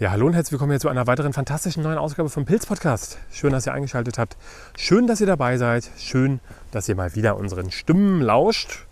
Ja, 0.00 0.12
hallo 0.12 0.26
und 0.26 0.32
herzlich 0.32 0.52
willkommen 0.52 0.70
hier 0.70 0.80
zu 0.80 0.88
einer 0.88 1.06
weiteren 1.06 1.34
fantastischen 1.34 1.82
neuen 1.82 1.98
Ausgabe 1.98 2.30
vom 2.30 2.46
Pilz 2.46 2.64
Podcast. 2.64 3.18
Schön, 3.30 3.52
dass 3.52 3.66
ihr 3.66 3.74
eingeschaltet 3.74 4.16
habt. 4.16 4.38
Schön, 4.74 5.06
dass 5.06 5.20
ihr 5.20 5.26
dabei 5.26 5.58
seid. 5.58 5.90
Schön, 5.98 6.40
dass 6.70 6.88
ihr 6.88 6.94
mal 6.94 7.14
wieder 7.16 7.36
unseren 7.36 7.70
Stimmen 7.70 8.22
lauscht. 8.22 8.86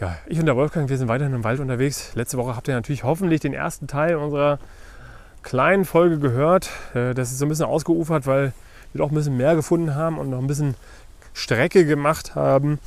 Ja, 0.00 0.16
ich 0.24 0.40
und 0.40 0.46
der 0.46 0.56
Wolfgang, 0.56 0.88
wir 0.88 0.96
sind 0.96 1.08
weiterhin 1.08 1.34
im 1.34 1.44
Wald 1.44 1.60
unterwegs. 1.60 2.12
Letzte 2.14 2.38
Woche 2.38 2.56
habt 2.56 2.66
ihr 2.66 2.72
natürlich 2.72 3.04
hoffentlich 3.04 3.42
den 3.42 3.52
ersten 3.52 3.88
Teil 3.88 4.16
unserer 4.16 4.58
kleinen 5.42 5.84
Folge 5.84 6.18
gehört. 6.18 6.70
Äh, 6.94 7.12
das 7.12 7.30
ist 7.30 7.40
so 7.40 7.44
ein 7.44 7.50
bisschen 7.50 7.66
ausgeufert, 7.66 8.26
weil 8.26 8.54
wir 8.94 9.00
doch 9.00 9.10
ein 9.10 9.14
bisschen 9.14 9.36
mehr 9.36 9.54
gefunden 9.54 9.96
haben 9.96 10.16
und 10.16 10.30
noch 10.30 10.38
ein 10.38 10.46
bisschen 10.46 10.76
Strecke 11.34 11.84
gemacht 11.84 12.36
haben. 12.36 12.78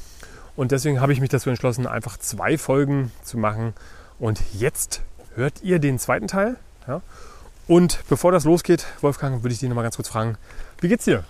Und 0.55 0.71
deswegen 0.71 0.99
habe 0.99 1.13
ich 1.13 1.21
mich 1.21 1.29
dazu 1.29 1.51
entschlossen, 1.51 1.85
einfach 1.85 2.17
zwei 2.17 2.57
Folgen 2.57 3.11
zu 3.21 3.37
machen. 3.37 3.75
Und 4.17 4.41
jetzt 4.51 5.03
hört 5.35 5.61
ihr 5.61 5.77
den 5.77 5.99
zweiten 5.99 6.25
Teil. 6.25 6.55
Ja? 6.87 7.03
Und 7.71 7.99
bevor 8.09 8.33
das 8.33 8.43
losgeht, 8.43 8.85
Wolfgang, 8.99 9.43
würde 9.43 9.53
ich 9.53 9.61
dich 9.61 9.69
noch 9.69 9.77
mal 9.77 9.81
ganz 9.81 9.95
kurz 9.95 10.09
fragen, 10.09 10.35
wie 10.81 10.89
geht's 10.89 11.05
dir? 11.05 11.23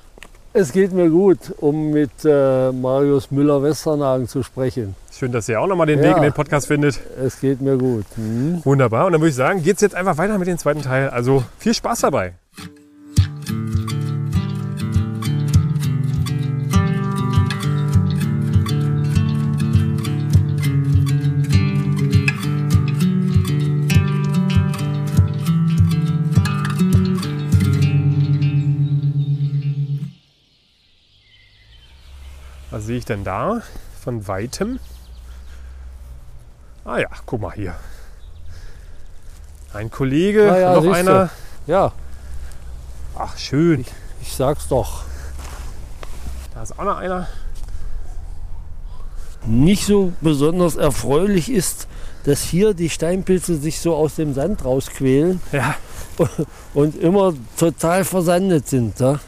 Es 0.53 0.71
geht 0.71 0.91
mir 0.91 1.07
gut, 1.07 1.37
um 1.59 1.91
mit 1.91 2.09
äh, 2.25 2.71
Marius 2.71 3.29
Müller-Westernhagen 3.29 4.27
zu 4.27 4.41
sprechen. 4.41 4.95
Schön, 5.13 5.31
dass 5.31 5.47
ihr 5.47 5.61
auch 5.61 5.67
noch 5.67 5.75
mal 5.75 5.85
den 5.85 5.99
ja, 5.99 6.09
Weg 6.09 6.17
in 6.17 6.23
den 6.23 6.33
Podcast 6.33 6.65
findet. 6.65 6.99
Es 7.23 7.39
geht 7.39 7.61
mir 7.61 7.77
gut. 7.77 8.05
Mhm. 8.15 8.59
Wunderbar. 8.65 9.05
Und 9.05 9.11
dann 9.11 9.21
würde 9.21 9.29
ich 9.29 9.35
sagen, 9.35 9.61
geht's 9.61 9.81
jetzt 9.81 9.93
einfach 9.93 10.17
weiter 10.17 10.35
mit 10.39 10.47
dem 10.47 10.57
zweiten 10.57 10.81
Teil. 10.81 11.11
Also 11.11 11.43
viel 11.59 11.75
Spaß 11.75 11.99
dabei. 11.99 12.33
Was 32.81 32.87
sehe 32.87 32.97
ich 32.97 33.05
denn 33.05 33.23
da 33.23 33.61
von 34.03 34.27
weitem? 34.27 34.79
Ah 36.83 36.97
ja, 36.97 37.09
guck 37.27 37.39
mal 37.39 37.53
hier. 37.53 37.75
Ein 39.71 39.91
Kollege, 39.91 40.51
ah 40.51 40.57
ja, 40.57 40.81
noch 40.81 40.91
einer. 40.91 41.29
Du. 41.67 41.71
Ja. 41.71 41.91
Ach, 43.15 43.37
schön. 43.37 43.81
Ich, 43.81 43.93
ich 44.23 44.33
sag's 44.33 44.67
doch. 44.67 45.03
Da 46.55 46.63
ist 46.63 46.79
auch 46.79 46.85
noch 46.85 46.97
einer. 46.97 47.27
Nicht 49.45 49.85
so 49.85 50.11
besonders 50.19 50.75
erfreulich 50.75 51.51
ist, 51.51 51.87
dass 52.23 52.41
hier 52.41 52.73
die 52.73 52.89
Steinpilze 52.89 53.57
sich 53.57 53.79
so 53.79 53.95
aus 53.95 54.15
dem 54.15 54.33
Sand 54.33 54.65
rausquälen. 54.65 55.39
Ja. 55.51 55.75
Und 56.73 56.95
immer 56.95 57.35
total 57.57 58.05
versandet 58.05 58.67
sind. 58.67 58.99
Ja? 58.99 59.19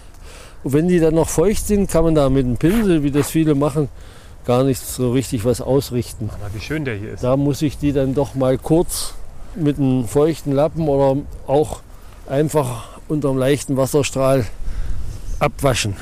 Und 0.63 0.73
wenn 0.73 0.87
die 0.87 0.99
dann 0.99 1.15
noch 1.15 1.29
feucht 1.29 1.67
sind, 1.67 1.89
kann 1.89 2.03
man 2.03 2.15
da 2.15 2.29
mit 2.29 2.45
einem 2.45 2.57
Pinsel, 2.57 3.03
wie 3.03 3.11
das 3.11 3.29
viele 3.29 3.55
machen, 3.55 3.89
gar 4.45 4.63
nicht 4.63 4.79
so 4.79 5.11
richtig 5.11 5.45
was 5.45 5.61
ausrichten. 5.61 6.29
Aber 6.33 6.53
wie 6.53 6.61
schön 6.61 6.85
der 6.85 6.95
hier 6.95 7.13
ist. 7.13 7.23
Da 7.23 7.37
muss 7.37 7.61
ich 7.61 7.77
die 7.77 7.91
dann 7.93 8.13
doch 8.13 8.35
mal 8.35 8.57
kurz 8.57 9.13
mit 9.55 9.77
einem 9.77 10.07
feuchten 10.07 10.51
Lappen 10.51 10.87
oder 10.87 11.21
auch 11.47 11.81
einfach 12.27 12.85
unter 13.07 13.29
einem 13.29 13.37
leichten 13.37 13.77
Wasserstrahl 13.77 14.45
abwaschen. 15.39 15.95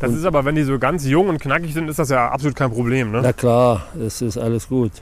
Das 0.00 0.10
und 0.10 0.18
ist 0.18 0.24
aber, 0.24 0.44
wenn 0.44 0.54
die 0.54 0.64
so 0.64 0.78
ganz 0.78 1.06
jung 1.06 1.28
und 1.28 1.40
knackig 1.40 1.74
sind, 1.74 1.88
ist 1.88 1.98
das 1.98 2.08
ja 2.08 2.28
absolut 2.30 2.56
kein 2.56 2.70
Problem. 2.70 3.12
Ne? 3.12 3.20
Na 3.22 3.32
klar, 3.32 3.86
es 4.04 4.20
ist 4.20 4.36
alles 4.36 4.68
gut. 4.68 4.92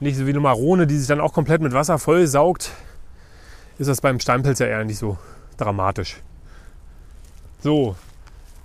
Nicht 0.00 0.16
so 0.16 0.26
wie 0.26 0.30
eine 0.30 0.40
Marone, 0.40 0.86
die 0.86 0.96
sich 0.96 1.06
dann 1.08 1.20
auch 1.20 1.32
komplett 1.32 1.60
mit 1.60 1.72
Wasser 1.72 1.98
voll 1.98 2.26
saugt, 2.26 2.72
ist 3.78 3.88
das 3.88 4.00
beim 4.00 4.18
Steinpilz 4.18 4.58
ja 4.58 4.66
eher 4.66 4.84
nicht 4.84 4.98
so 4.98 5.18
dramatisch. 5.56 6.16
So, 7.60 7.96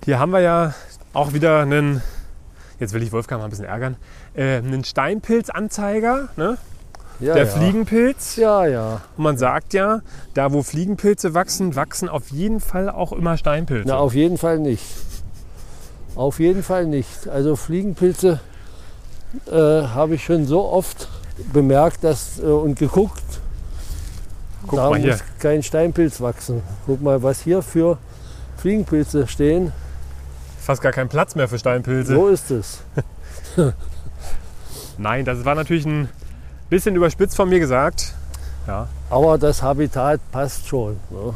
hier 0.04 0.20
haben 0.20 0.30
wir 0.30 0.40
ja 0.40 0.72
auch 1.14 1.32
wieder 1.32 1.60
einen, 1.60 2.00
jetzt 2.78 2.94
will 2.94 3.02
ich 3.02 3.10
Wolfgang 3.10 3.40
mal 3.40 3.46
ein 3.46 3.50
bisschen 3.50 3.64
ärgern, 3.64 3.96
äh, 4.34 4.58
einen 4.58 4.84
Steinpilzanzeiger, 4.84 6.28
ne? 6.36 6.58
Ja, 7.18 7.34
der 7.34 7.44
ja. 7.44 7.50
Fliegenpilz. 7.50 8.36
Ja, 8.36 8.66
ja. 8.66 9.00
Und 9.16 9.24
man 9.24 9.36
sagt 9.36 9.72
ja, 9.72 10.00
da 10.34 10.52
wo 10.52 10.62
Fliegenpilze 10.62 11.34
wachsen, 11.34 11.74
wachsen 11.74 12.08
auf 12.08 12.30
jeden 12.30 12.60
Fall 12.60 12.88
auch 12.88 13.12
immer 13.12 13.36
Steinpilze. 13.36 13.88
Na, 13.88 13.96
auf 13.96 14.14
jeden 14.14 14.38
Fall 14.38 14.60
nicht. 14.60 14.84
Auf 16.14 16.38
jeden 16.38 16.62
Fall 16.62 16.86
nicht. 16.86 17.28
Also 17.28 17.56
Fliegenpilze 17.56 18.40
äh, 19.46 19.52
habe 19.52 20.14
ich 20.14 20.24
schon 20.24 20.46
so 20.46 20.64
oft 20.64 21.08
bemerkt 21.52 22.04
dass, 22.04 22.38
äh, 22.38 22.42
und 22.42 22.78
geguckt. 22.78 23.22
Guck 24.68 24.78
da 24.78 24.90
mal 24.90 25.00
hier. 25.00 25.12
muss 25.12 25.24
kein 25.40 25.64
Steinpilz 25.64 26.20
wachsen. 26.20 26.62
Guck 26.86 27.02
mal, 27.02 27.22
was 27.24 27.40
hier 27.40 27.62
für 27.62 27.98
Fliegenpilze 28.64 29.26
stehen. 29.26 29.74
Fast 30.58 30.80
gar 30.80 30.90
kein 30.90 31.10
Platz 31.10 31.34
mehr 31.34 31.48
für 31.48 31.58
Steinpilze. 31.58 32.14
So 32.14 32.28
ist 32.28 32.50
es. 32.50 32.80
Nein, 34.96 35.26
das 35.26 35.44
war 35.44 35.54
natürlich 35.54 35.84
ein 35.84 36.08
bisschen 36.70 36.96
überspitzt 36.96 37.36
von 37.36 37.50
mir 37.50 37.60
gesagt. 37.60 38.14
Ja. 38.66 38.88
Aber 39.10 39.36
das 39.36 39.60
Habitat 39.60 40.18
passt 40.32 40.66
schon. 40.66 40.96
Ne? 41.10 41.34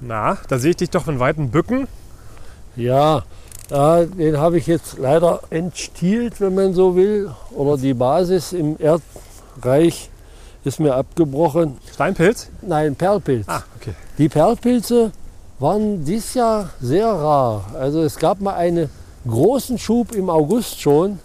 Na, 0.00 0.38
da 0.48 0.58
sehe 0.58 0.70
ich 0.70 0.76
dich 0.76 0.88
doch 0.88 1.04
von 1.04 1.20
weiten 1.20 1.50
Bücken. 1.50 1.86
Ja, 2.76 3.24
ja 3.68 4.06
den 4.06 4.38
habe 4.38 4.56
ich 4.56 4.66
jetzt 4.66 4.96
leider 4.96 5.42
entstielt, 5.50 6.40
wenn 6.40 6.54
man 6.54 6.72
so 6.72 6.96
will. 6.96 7.30
Oder 7.50 7.76
die 7.76 7.92
Basis 7.92 8.54
im 8.54 8.78
Erdreich 8.78 10.08
ist 10.64 10.80
mir 10.80 10.94
abgebrochen. 10.94 11.78
Steinpilz? 11.92 12.48
Nein, 12.62 12.94
Perlpilz. 12.96 13.48
Ah, 13.48 13.62
okay. 13.76 13.94
Die 14.18 14.28
Perlpilze 14.28 15.12
waren 15.58 16.04
dieses 16.04 16.34
Jahr 16.34 16.70
sehr 16.80 17.06
rar. 17.06 17.64
Also 17.78 18.02
es 18.02 18.16
gab 18.16 18.40
mal 18.40 18.54
einen 18.54 18.90
großen 19.26 19.78
Schub 19.78 20.12
im 20.12 20.30
August 20.30 20.80
schon 20.80 21.18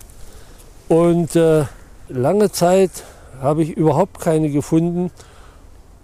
und 0.88 1.36
äh, 1.36 1.66
lange 2.10 2.52
Zeit 2.52 2.92
habe 3.42 3.64
ich 3.64 3.72
überhaupt 3.72 4.20
keine 4.20 4.50
gefunden. 4.50 5.12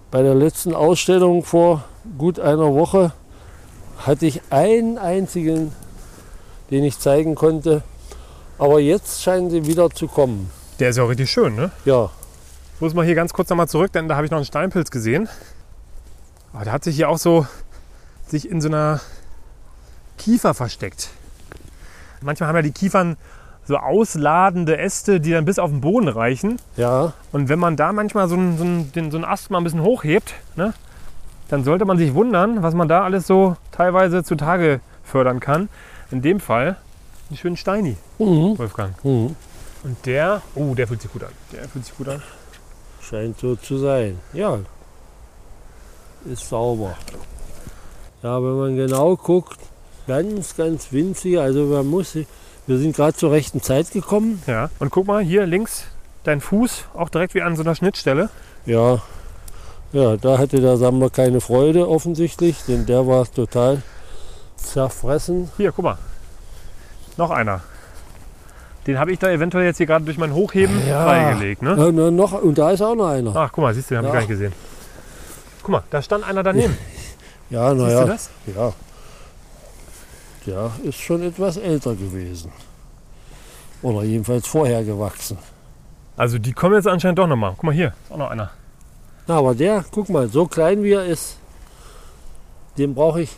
Bei 0.09 0.21
der 0.23 0.35
letzten 0.35 0.73
Ausstellung 0.73 1.43
vor 1.43 1.83
gut 2.17 2.39
einer 2.39 2.73
Woche 2.73 3.13
hatte 3.99 4.25
ich 4.25 4.41
einen 4.49 4.97
einzigen, 4.97 5.71
den 6.69 6.83
ich 6.83 6.99
zeigen 6.99 7.35
konnte. 7.35 7.83
Aber 8.57 8.79
jetzt 8.79 9.21
scheinen 9.21 9.49
sie 9.49 9.65
wieder 9.65 9.89
zu 9.89 10.07
kommen. 10.07 10.49
Der 10.79 10.89
ist 10.89 10.97
ja 10.97 11.03
auch 11.03 11.09
richtig 11.09 11.29
schön, 11.29 11.55
ne? 11.55 11.71
Ja, 11.85 12.09
muss 12.81 12.93
mal 12.93 13.05
hier 13.05 13.15
ganz 13.15 13.31
kurz 13.31 13.49
nochmal 13.49 13.69
zurück, 13.69 13.91
denn 13.93 14.07
da 14.07 14.15
habe 14.15 14.25
ich 14.25 14.31
noch 14.31 14.37
einen 14.37 14.45
Steinpilz 14.45 14.91
gesehen. 14.91 15.29
Aber 16.51 16.63
der 16.63 16.73
hat 16.73 16.83
sich 16.83 16.95
hier 16.95 17.09
auch 17.09 17.17
so 17.17 17.45
sich 18.27 18.49
in 18.49 18.59
so 18.59 18.67
einer 18.69 18.99
Kiefer 20.17 20.53
versteckt. 20.53 21.09
Manchmal 22.21 22.49
haben 22.49 22.55
ja 22.55 22.61
die 22.61 22.71
Kiefern 22.71 23.17
so 23.65 23.77
ausladende 23.77 24.77
Äste, 24.77 25.19
die 25.19 25.31
dann 25.31 25.45
bis 25.45 25.59
auf 25.59 25.69
den 25.69 25.81
Boden 25.81 26.07
reichen. 26.07 26.57
ja, 26.75 27.13
Und 27.31 27.49
wenn 27.49 27.59
man 27.59 27.77
da 27.77 27.93
manchmal 27.93 28.27
so 28.27 28.35
einen, 28.35 28.57
so 28.57 28.63
einen, 28.63 29.11
so 29.11 29.17
einen 29.17 29.25
Ast 29.25 29.51
mal 29.51 29.59
ein 29.59 29.63
bisschen 29.63 29.81
hochhebt, 29.81 30.33
ne, 30.55 30.73
dann 31.49 31.63
sollte 31.63 31.85
man 31.85 31.97
sich 31.97 32.13
wundern, 32.13 32.63
was 32.63 32.73
man 32.73 32.87
da 32.87 33.03
alles 33.03 33.27
so 33.27 33.55
teilweise 33.71 34.23
zutage 34.23 34.79
fördern 35.03 35.39
kann. 35.39 35.69
In 36.09 36.21
dem 36.21 36.39
Fall 36.39 36.77
einen 37.29 37.37
schönen 37.37 37.57
Steini, 37.57 37.97
mhm. 38.17 38.57
Wolfgang. 38.57 38.93
Mhm. 39.03 39.35
Und 39.83 40.05
der, 40.05 40.41
oh, 40.55 40.73
der 40.73 40.87
fühlt 40.87 41.01
sich 41.01 41.11
gut 41.11 41.23
an. 41.23 41.31
Der 41.51 41.67
fühlt 41.67 41.85
sich 41.85 41.95
gut 41.95 42.09
an. 42.09 42.21
Scheint 43.11 43.37
so 43.39 43.55
zu 43.55 43.77
sein. 43.77 44.17
Ja, 44.33 44.59
ist 46.25 46.47
sauber. 46.47 46.95
Ja, 48.23 48.41
wenn 48.41 48.57
man 48.57 48.75
genau 48.77 49.15
guckt, 49.17 49.59
ganz, 50.07 50.55
ganz 50.55 50.91
winzig. 50.91 51.37
Also 51.39 51.65
man 51.65 51.87
muss, 51.87 52.15
wir 52.15 52.77
sind 52.77 52.95
gerade 52.95 53.15
zur 53.15 53.31
rechten 53.31 53.61
Zeit 53.61 53.91
gekommen. 53.91 54.41
Ja. 54.47 54.69
Und 54.79 54.91
guck 54.91 55.07
mal, 55.07 55.21
hier 55.21 55.45
links 55.45 55.85
dein 56.23 56.39
Fuß, 56.39 56.85
auch 56.93 57.09
direkt 57.09 57.33
wie 57.33 57.41
an 57.41 57.55
so 57.55 57.63
einer 57.63 57.75
Schnittstelle. 57.75 58.29
Ja, 58.65 59.01
ja, 59.91 60.15
da 60.15 60.37
hatte 60.37 60.61
der 60.61 60.77
Sammler 60.77 61.09
keine 61.09 61.41
Freude 61.41 61.89
offensichtlich, 61.89 62.63
denn 62.67 62.85
der 62.85 63.07
war 63.07 63.29
total 63.29 63.81
zerfressen. 64.55 65.51
Hier, 65.57 65.73
guck 65.73 65.83
mal. 65.83 65.97
Noch 67.17 67.31
einer. 67.31 67.61
Den 68.87 68.97
habe 68.97 69.11
ich 69.11 69.19
da 69.19 69.29
eventuell 69.29 69.65
jetzt 69.65 69.77
hier 69.77 69.85
gerade 69.85 70.05
durch 70.05 70.17
mein 70.17 70.33
Hochheben 70.33 70.75
Ja. 70.87 71.03
freigelegt. 71.05 71.61
Ne? 71.61 71.75
Ja, 71.77 71.91
na, 71.91 72.09
noch, 72.11 72.33
und 72.41 72.57
da 72.57 72.71
ist 72.71 72.81
auch 72.81 72.95
noch 72.95 73.09
einer. 73.09 73.35
Ach, 73.35 73.51
guck 73.51 73.63
mal, 73.63 73.73
siehst 73.73 73.91
du, 73.91 73.95
den 73.95 73.97
habe 73.99 74.07
ich 74.07 74.13
Ja. 74.13 74.13
gar 74.13 74.19
nicht 74.21 74.29
gesehen. 74.29 74.53
Guck 75.61 75.69
mal, 75.69 75.83
da 75.91 76.01
stand 76.01 76.23
einer 76.27 76.41
daneben. 76.43 76.75
Ja, 77.51 77.71
Siehst 77.71 77.81
naja. 77.85 78.01
du 78.01 78.07
das? 78.07 78.29
Ja. 78.55 78.73
Der 80.47 80.71
ist 80.83 80.99
schon 80.99 81.21
etwas 81.21 81.57
älter 81.57 81.93
gewesen. 81.95 82.51
Oder 83.83 84.03
jedenfalls 84.03 84.47
vorher 84.47 84.83
gewachsen. 84.83 85.37
Also 86.17 86.39
die 86.39 86.53
kommen 86.53 86.75
jetzt 86.75 86.87
anscheinend 86.87 87.19
doch 87.19 87.27
nochmal. 87.27 87.51
Guck 87.55 87.63
mal 87.65 87.73
hier, 87.75 87.87
ist 88.05 88.11
auch 88.11 88.17
noch 88.17 88.31
einer. 88.31 88.49
Na, 89.27 89.37
aber 89.37 89.53
der, 89.53 89.85
guck 89.91 90.09
mal, 90.09 90.27
so 90.29 90.47
klein 90.47 90.81
wie 90.83 90.93
er 90.93 91.05
ist, 91.05 91.37
den 92.77 92.95
brauche 92.95 93.21
ich, 93.21 93.29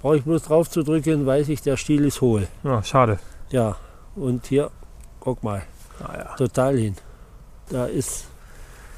brauche 0.00 0.16
ich 0.16 0.24
bloß 0.24 0.42
drauf 0.44 0.70
zu 0.70 0.82
drücken, 0.82 1.26
weiß 1.26 1.48
ich, 1.50 1.60
der 1.62 1.76
Stiel 1.76 2.04
ist 2.06 2.20
hohl. 2.22 2.48
Ja, 2.64 2.82
schade. 2.82 3.18
Ja, 3.50 3.76
und 4.16 4.46
hier, 4.46 4.70
guck 5.20 5.42
mal, 5.42 5.62
Ah, 6.02 6.14
ja. 6.16 6.34
total 6.36 6.78
hin. 6.78 6.96
Da 7.68 7.86
ist 7.86 8.24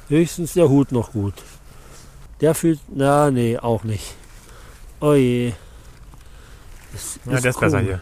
Höchstens 0.09 0.53
der 0.55 0.69
Hut 0.69 0.93
noch 0.93 1.13
gut. 1.13 1.35
Der 2.41 2.55
fühlt, 2.55 2.81
na 2.89 3.31
nee, 3.31 3.57
auch 3.59 3.83
nicht. 3.85 4.15
Oh 5.01 5.15
je. 5.15 5.53
Das 6.93 7.19
Ja, 7.25 7.41
der 7.41 7.51
ist 7.51 7.61
besser 7.61 7.79
komisch. 7.79 7.87
hier. 7.87 8.01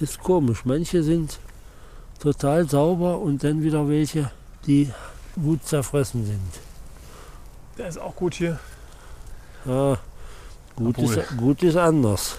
Ist 0.00 0.18
komisch. 0.20 0.64
Manche 0.64 1.02
sind 1.02 1.38
total 2.20 2.68
sauber 2.68 3.18
und 3.18 3.42
dann 3.44 3.62
wieder 3.62 3.88
welche, 3.88 4.30
die 4.66 4.90
gut 5.40 5.64
zerfressen 5.64 6.24
sind. 6.26 6.50
Der 7.76 7.88
ist 7.88 7.98
auch 7.98 8.14
gut 8.16 8.34
hier. 8.34 8.58
Ja, 9.64 9.98
gut, 10.76 10.96
Obwohl. 10.98 11.18
ist, 11.18 11.36
gut 11.36 11.62
ist 11.62 11.76
anders. 11.76 12.36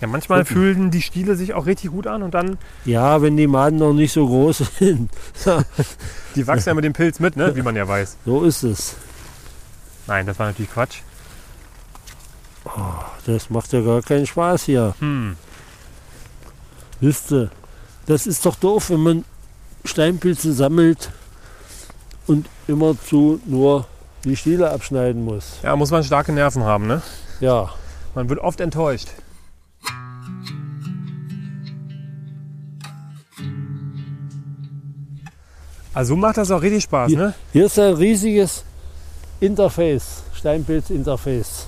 Ja, 0.00 0.06
manchmal 0.08 0.40
Gucken. 0.44 0.56
fühlen 0.56 0.90
die 0.90 1.00
Stiele 1.02 1.36
sich 1.36 1.54
auch 1.54 1.64
richtig 1.66 1.90
gut 1.90 2.06
an 2.06 2.22
und 2.22 2.34
dann, 2.34 2.58
Ja, 2.84 3.22
wenn 3.22 3.36
die 3.36 3.46
Maden 3.46 3.78
noch 3.78 3.92
nicht 3.94 4.12
so 4.12 4.26
groß 4.26 4.62
sind. 4.78 5.10
die 6.34 6.46
wachsen 6.46 6.68
ja 6.68 6.74
mit 6.74 6.84
dem 6.84 6.92
Pilz 6.92 7.18
mit, 7.18 7.36
ne? 7.36 7.56
wie 7.56 7.62
man 7.62 7.76
ja 7.76 7.86
weiß. 7.88 8.16
so 8.26 8.42
ist 8.44 8.62
es. 8.62 8.96
Nein, 10.06 10.26
das 10.26 10.38
war 10.38 10.46
natürlich 10.46 10.72
Quatsch. 10.72 10.98
Das 13.26 13.48
macht 13.50 13.72
ja 13.72 13.80
gar 13.80 14.02
keinen 14.02 14.26
Spaß 14.26 14.64
hier. 14.64 14.94
Hm. 14.98 15.36
Wisst 17.00 17.32
ihr, 17.32 17.50
das 18.06 18.26
ist 18.26 18.44
doch 18.44 18.56
doof, 18.56 18.90
wenn 18.90 19.00
man 19.02 19.24
Steinpilze 19.84 20.52
sammelt 20.52 21.10
und 22.26 22.48
immerzu 22.66 23.40
nur 23.46 23.86
die 24.24 24.36
Stiele 24.36 24.70
abschneiden 24.70 25.24
muss. 25.24 25.58
Ja, 25.62 25.76
muss 25.76 25.90
man 25.90 26.02
starke 26.04 26.32
Nerven 26.32 26.64
haben, 26.64 26.86
ne? 26.86 27.02
Ja, 27.40 27.70
Man 28.14 28.28
wird 28.28 28.40
oft 28.40 28.60
enttäuscht. 28.60 29.08
Also 35.96 36.14
macht 36.14 36.36
das 36.36 36.50
auch 36.50 36.60
richtig 36.60 36.82
Spaß, 36.84 37.08
Hier- 37.08 37.18
ne? 37.18 37.34
hier 37.52 37.66
ist 37.66 37.78
ein 37.78 37.94
riesiges 37.94 38.64
Interface, 39.40 40.22
Steinpilz-Interface. 40.34 41.66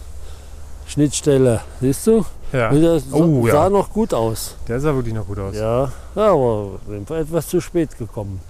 Schnittstelle, 0.87 1.61
siehst 1.81 2.07
du? 2.07 2.25
Ja. 2.53 2.69
Und 2.71 2.83
Das 2.83 3.05
Oh, 3.13 3.47
sah 3.47 3.65
ja. 3.65 3.71
noch 3.71 3.91
gut 3.93 4.13
aus. 4.13 4.55
Der 4.69 4.81
sah 4.81 4.95
wirklich 4.95 5.15
noch 5.15 5.27
gut 5.27 5.39
aus. 5.39 5.55
Ja, 5.55 5.91
ja, 6.15 6.33
aber 6.33 6.73
sind 6.87 7.09
wir 7.09 7.17
etwas 7.19 7.47
zu 7.49 7.61
spät 7.63 7.97
gekommen. 7.97 8.41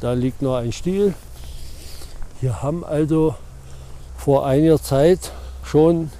Da 0.00 0.12
liegt 0.12 0.42
noch 0.42 0.56
ein 0.56 0.70
Stiel. 0.72 1.14
Hier 2.40 2.62
haben 2.62 2.84
also 2.84 3.34
vor 4.16 4.46
einiger 4.46 4.80
Zeit 4.80 5.32
schon 5.64 6.10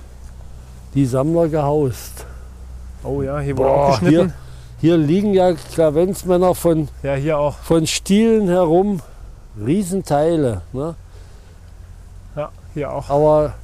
die 0.95 1.07
Sammler 1.07 1.47
gehaust. 1.49 2.25
Oh 3.05 3.23
ja, 3.23 3.39
hier 3.39 3.57
wurde 3.57 3.69
Boah, 3.69 3.77
auch 3.87 4.01
geschnitten. 4.01 4.33
Hier 4.33 4.35
liegen 4.81 5.33
ja 5.35 5.53
Klavenzmänner 5.55 6.55
von, 6.55 6.89
Ja, 7.03 7.15
hier 7.15 7.39
auch. 7.39 7.57
von 7.59 7.87
Stielen 7.87 8.49
herum. 8.49 9.01
Riesenteile. 9.59 10.61
Ne? 10.73 10.95
Ja, 12.37 12.51
hier 12.75 12.93
auch. 12.93 13.09
Aber 13.09 13.55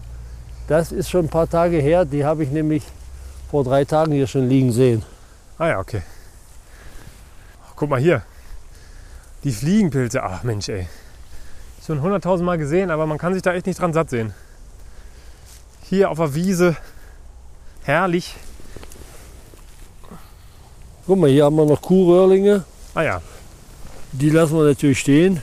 das 0.68 0.90
ist 0.90 1.10
schon 1.10 1.26
ein 1.26 1.28
paar 1.28 1.48
Tage 1.48 1.78
her. 1.78 2.04
Die 2.06 2.24
habe 2.24 2.44
ich 2.44 2.50
nämlich 2.50 2.82
vor 3.50 3.62
drei 3.64 3.84
Tagen 3.84 4.12
hier 4.12 4.26
schon 4.26 4.48
liegen 4.48 4.72
sehen. 4.72 5.02
Ah 5.58 5.68
ja, 5.68 5.78
okay. 5.80 6.02
Guck 7.76 7.90
mal 7.90 8.00
hier. 8.00 8.22
Die 9.44 9.52
Fliegenpilze. 9.52 10.22
Ach 10.22 10.42
Mensch, 10.44 10.68
ey. 10.68 10.88
Schon 11.86 12.00
hunderttausend 12.00 12.46
Mal 12.46 12.58
gesehen, 12.58 12.90
aber 12.90 13.06
man 13.06 13.18
kann 13.18 13.34
sich 13.34 13.42
da 13.42 13.52
echt 13.52 13.66
nicht 13.66 13.80
dran 13.80 13.92
satt 13.92 14.08
sehen. 14.08 14.32
Hier 15.90 16.10
auf 16.10 16.16
der 16.18 16.34
Wiese. 16.34 16.76
Herrlich. 17.82 18.36
Guck 21.06 21.18
mal, 21.18 21.30
hier 21.30 21.44
haben 21.44 21.56
wir 21.56 21.66
noch 21.66 21.82
Kuhröhrlinge. 21.82 22.64
Ah 22.94 23.02
ja. 23.02 23.22
Die 24.12 24.30
lassen 24.30 24.56
wir 24.56 24.64
natürlich 24.64 25.00
stehen. 25.00 25.42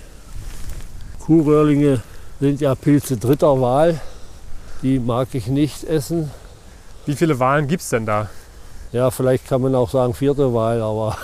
Kuhröhrlinge 1.25 2.01
sind 2.39 2.61
ja 2.61 2.75
Pilze 2.75 3.17
dritter 3.17 3.59
Wahl. 3.59 3.99
Die 4.81 4.99
mag 4.99 5.27
ich 5.33 5.47
nicht 5.47 5.83
essen. 5.83 6.31
Wie 7.05 7.15
viele 7.15 7.39
Wahlen 7.39 7.67
gibt 7.67 7.81
es 7.83 7.89
denn 7.89 8.05
da? 8.05 8.29
Ja, 8.91 9.11
vielleicht 9.11 9.47
kann 9.47 9.61
man 9.61 9.75
auch 9.75 9.89
sagen 9.89 10.13
vierte 10.13 10.53
Wahl, 10.53 10.81
aber 10.81 11.17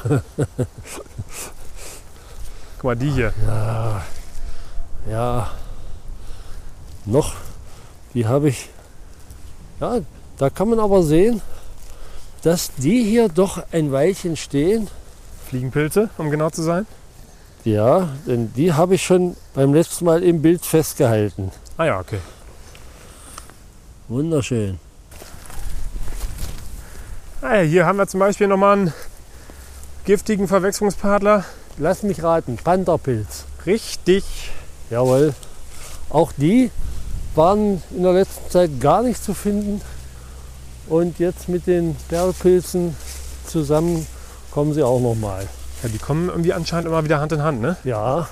Guck 2.78 2.84
mal, 2.84 2.96
die 2.96 3.10
hier. 3.10 3.34
ja, 3.48 4.02
ja, 5.10 5.50
noch, 7.06 7.34
die 8.14 8.28
habe 8.28 8.50
ich, 8.50 8.70
ja, 9.80 10.00
da 10.38 10.50
kann 10.50 10.70
man 10.70 10.80
aber 10.80 11.02
sehen, 11.04 11.42
dass 12.46 12.70
die 12.78 13.04
hier 13.04 13.28
doch 13.28 13.64
ein 13.72 13.92
Weilchen 13.92 14.38
stehen. 14.38 14.88
Fliegenpilze, 15.50 16.12
um 16.20 16.30
genau 16.30 16.52
zu 16.52 16.62
sein. 16.62 16.86
Ja, 17.64 18.10
denn 18.28 18.54
die 18.54 18.72
habe 18.72 18.94
ich 18.94 19.04
schon 19.04 19.36
beim 19.56 19.74
letzten 19.74 20.06
Mal 20.06 20.22
im 20.22 20.44
Bild 20.44 20.64
festgehalten. 20.64 21.52
Ah 21.76 21.86
ja, 21.86 22.00
okay. 22.00 22.20
Wunderschön. 24.08 24.80
Ah 27.42 27.56
ja, 27.56 27.62
hier 27.64 27.86
haben 27.88 27.98
wir 27.98 28.06
zum 28.06 28.20
Beispiel 28.20 28.46
nochmal 28.46 28.78
einen 28.78 28.94
giftigen 30.06 30.48
Verwechslungspartner. 30.48 31.46
Lass 31.80 32.04
mich 32.04 32.22
raten, 32.22 32.58
Pantherpilz. 32.64 33.46
Richtig. 33.66 34.24
Jawohl. 34.92 35.34
Auch 36.12 36.32
die 36.32 36.70
waren 37.34 37.82
in 37.90 38.04
der 38.04 38.14
letzten 38.14 38.52
Zeit 38.52 38.80
gar 38.80 39.02
nicht 39.02 39.24
zu 39.24 39.34
finden. 39.34 39.82
Und 40.88 41.20
jetzt 41.20 41.50
mit 41.50 41.68
den 41.68 41.96
Perlpilzen 42.10 42.96
zusammen 43.48 44.06
kommen 44.52 44.74
sie 44.74 44.84
auch 44.84 45.00
noch 45.00 45.16
mal. 45.16 45.48
Ja, 45.82 45.90
die 45.90 45.98
kommen 45.98 46.30
irgendwie 46.30 46.54
anscheinend 46.54 46.88
immer 46.88 47.04
wieder 47.04 47.20
Hand 47.20 47.32
in 47.32 47.42
Hand, 47.44 47.62
ne? 47.62 47.76
Ja. 47.84 48.28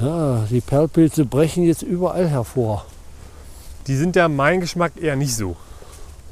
Ja, 0.00 0.46
die 0.50 0.60
Perlpilze 0.60 1.24
brechen 1.24 1.64
jetzt 1.64 1.82
überall 1.82 2.28
hervor. 2.28 2.86
Die 3.86 3.96
sind 3.96 4.16
ja 4.16 4.28
mein 4.28 4.60
Geschmack 4.60 4.92
eher 5.00 5.16
nicht 5.16 5.34
so. 5.34 5.56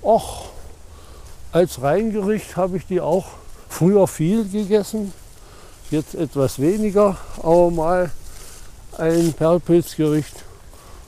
Och, 0.02 0.46
als 1.52 1.80
Reingericht 1.82 2.56
habe 2.56 2.76
ich 2.76 2.86
die 2.86 3.00
auch 3.00 3.26
früher 3.68 4.06
viel 4.06 4.48
gegessen. 4.48 5.12
Jetzt 5.90 6.14
etwas 6.14 6.60
weniger, 6.60 7.16
aber 7.38 7.70
mal 7.70 8.10
ein 8.98 9.32
Perlpilzgericht 9.32 10.44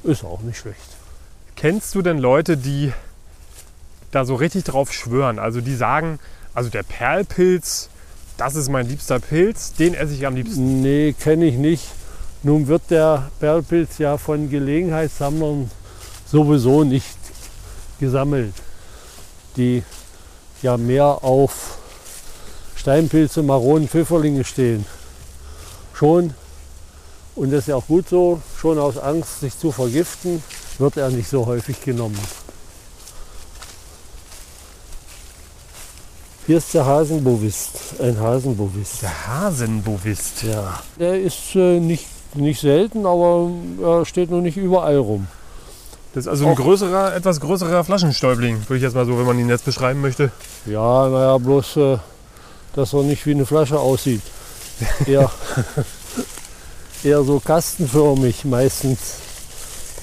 ist 0.05 0.25
auch 0.25 0.41
nicht 0.41 0.59
schlecht. 0.59 0.98
Kennst 1.59 1.97
du 1.97 2.03
denn 2.03 2.19
Leute, 2.19 2.57
die 2.57 2.93
da 4.13 4.25
so 4.25 4.37
richtig 4.37 4.63
drauf 4.63 4.93
schwören? 4.93 5.41
Also 5.41 5.61
die 5.61 5.75
sagen, 5.75 6.21
also 6.55 6.71
der 6.71 6.85
Perlpilz, 6.85 7.89
das 8.37 8.55
ist 8.55 8.69
mein 8.69 8.89
liebster 8.89 9.19
Pilz, 9.19 9.73
den 9.73 9.95
esse 9.95 10.15
ich 10.15 10.25
am 10.25 10.37
liebsten. 10.37 10.83
Nee, 10.83 11.17
kenne 11.19 11.47
ich 11.47 11.57
nicht. 11.57 11.83
Nun 12.45 12.69
wird 12.69 12.83
der 12.91 13.29
Perlpilz 13.41 13.99
ja 13.99 14.19
von 14.19 14.49
Gelegenheitssammlern 14.49 15.69
sowieso 16.31 16.85
nicht 16.85 17.19
gesammelt, 17.99 18.55
die 19.57 19.83
ja 20.63 20.77
mehr 20.77 21.25
auf 21.25 21.79
Steinpilze, 22.77 23.43
Maronen, 23.43 23.89
Pfifferlinge 23.89 24.45
stehen. 24.45 24.87
Schon, 25.93 26.35
und 27.35 27.51
das 27.51 27.63
ist 27.63 27.67
ja 27.67 27.75
auch 27.75 27.89
gut 27.89 28.09
so, 28.09 28.41
schon 28.61 28.79
aus 28.79 28.97
Angst, 28.97 29.41
sich 29.41 29.59
zu 29.59 29.73
vergiften, 29.73 30.41
wird 30.79 30.97
er 30.97 31.11
nicht 31.11 31.29
so 31.29 31.47
häufig 31.47 31.81
genommen. 31.81 32.19
Hier 36.47 36.57
ist 36.57 36.73
der 36.73 36.87
Hasenbovist, 36.87 38.01
ein 38.01 38.19
Hasenbovist. 38.19 39.03
Der 39.03 39.27
Hasenbovist. 39.29 40.45
Ja, 40.45 40.81
der 40.99 41.21
ist 41.21 41.55
äh, 41.55 41.79
nicht, 41.79 42.07
nicht 42.35 42.61
selten, 42.61 43.05
aber 43.05 43.51
er 43.83 44.07
steht 44.07 44.31
noch 44.31 44.41
nicht 44.41 44.57
überall 44.57 44.97
rum. 44.97 45.27
Das 46.15 46.25
ist 46.25 46.29
also 46.29 46.47
ein 46.47 46.55
größerer, 46.55 47.15
etwas 47.15 47.41
größerer 47.41 47.85
Flaschenstäubling, 47.85 48.63
würde 48.63 48.77
ich 48.77 48.83
jetzt 48.83 48.95
mal 48.95 49.05
so, 49.05 49.19
wenn 49.19 49.27
man 49.27 49.39
ihn 49.39 49.51
jetzt 49.51 49.67
beschreiben 49.67 50.01
möchte. 50.01 50.31
Ja, 50.65 51.09
naja, 51.09 51.37
bloß, 51.37 51.77
äh, 51.77 51.99
dass 52.75 52.95
er 52.95 53.03
nicht 53.03 53.27
wie 53.27 53.33
eine 53.33 53.45
Flasche 53.45 53.79
aussieht. 53.79 54.23
Eher, 55.07 55.31
eher 57.05 57.25
so 57.25 57.41
kastenförmig 57.41 58.45
meistens. 58.47 59.17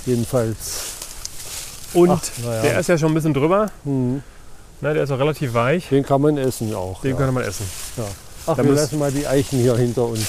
Jedenfalls. 0.06 0.56
Und 1.94 2.10
Ach, 2.12 2.22
na 2.44 2.56
ja. 2.56 2.62
der 2.62 2.80
ist 2.80 2.90
ja 2.90 2.98
schon 2.98 3.12
ein 3.12 3.16
bisschen 3.16 3.34
drüber. 3.34 3.72
Hm, 3.84 4.22
Ne, 4.82 4.94
der 4.94 5.04
ist 5.04 5.12
auch 5.12 5.20
relativ 5.20 5.54
weich. 5.54 5.88
den 5.90 6.04
kann 6.06 6.22
man 6.22 6.38
essen 6.38 6.76
auch. 6.76 7.00
Den 7.02 7.12
ja. 7.12 7.18
könnte 7.18 7.32
man 7.32 7.44
essen. 7.44 7.66
Ach, 8.46 8.58
da 8.58 8.64
wir 8.64 8.74
lassen 8.74 9.00
mal 9.00 9.10
die 9.10 9.26
Eichen 9.26 9.60
hier 9.60 9.76
hinter 9.78 10.04
uns. 10.04 10.26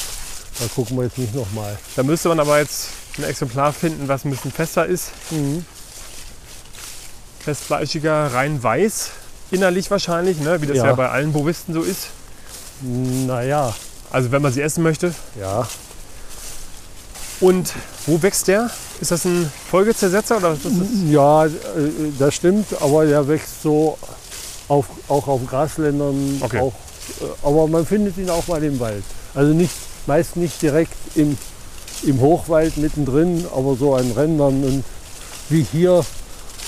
Da 0.60 0.66
gucken 0.72 0.96
wir 0.96 1.04
jetzt 1.04 1.18
nicht 1.18 1.34
nochmal. 1.34 1.76
Da 1.96 2.04
müsste 2.04 2.28
man 2.28 2.38
aber 2.38 2.60
jetzt 2.60 2.88
ein 3.18 3.24
Exemplar 3.24 3.72
finden, 3.72 4.06
was 4.06 4.24
ein 4.24 4.30
bisschen 4.30 4.52
fester 4.52 4.86
ist. 4.86 5.10
Mhm. 5.32 5.66
Festfleischiger, 7.40 8.32
rein 8.32 8.62
weiß. 8.62 9.10
Innerlich 9.50 9.90
wahrscheinlich, 9.90 10.38
ne? 10.40 10.62
wie 10.62 10.66
das 10.66 10.76
ja. 10.78 10.86
Ja. 10.86 10.94
bei 10.94 11.08
allen 11.08 11.32
Bovisten 11.32 11.74
so 11.74 11.82
ist. 11.82 12.08
Naja, 12.82 13.74
Also 14.10 14.30
wenn 14.30 14.42
man 14.42 14.52
sie 14.52 14.60
essen 14.62 14.82
möchte. 14.84 15.12
ja. 15.40 15.66
Und 17.40 17.72
wo 18.06 18.22
wächst 18.22 18.48
der? 18.48 18.70
Ist 19.00 19.10
das 19.10 19.24
ein 19.26 19.50
Folgezersetzer 19.70 20.38
oder 20.38 20.52
was 20.52 20.58
ist 20.58 20.80
das? 20.80 20.88
Ja, 21.10 21.46
äh, 21.46 21.50
das 22.18 22.34
stimmt, 22.34 22.66
aber 22.80 23.04
der 23.04 23.28
wächst 23.28 23.62
so 23.62 23.98
auf, 24.68 24.86
auch 25.08 25.28
auf 25.28 25.46
Grasländern. 25.46 26.40
Okay. 26.40 26.60
Auch, 26.60 26.72
äh, 27.20 27.46
aber 27.46 27.66
man 27.66 27.84
findet 27.84 28.16
ihn 28.16 28.30
auch 28.30 28.46
mal 28.46 28.62
im 28.64 28.80
Wald. 28.80 29.04
Also 29.34 29.52
nicht, 29.52 29.72
Meist 30.06 30.36
nicht 30.36 30.62
direkt 30.62 30.96
im, 31.16 31.36
im 32.04 32.20
Hochwald 32.20 32.76
mittendrin, 32.76 33.44
aber 33.54 33.74
so 33.74 33.94
an 33.96 34.12
Rändern 34.12 34.62
und 34.62 34.84
wie 35.48 35.66
hier, 35.72 36.04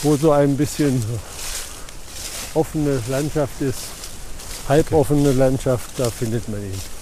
wo 0.03 0.17
so 0.17 0.33
ein 0.33 0.57
bisschen 0.57 1.03
offene 2.55 3.01
Landschaft 3.09 3.61
ist, 3.61 3.79
halboffene 4.69 5.33
Landschaft, 5.33 5.91
da 5.99 6.11
findet 6.11 6.49
man 6.49 6.61
ihn. 6.61 6.98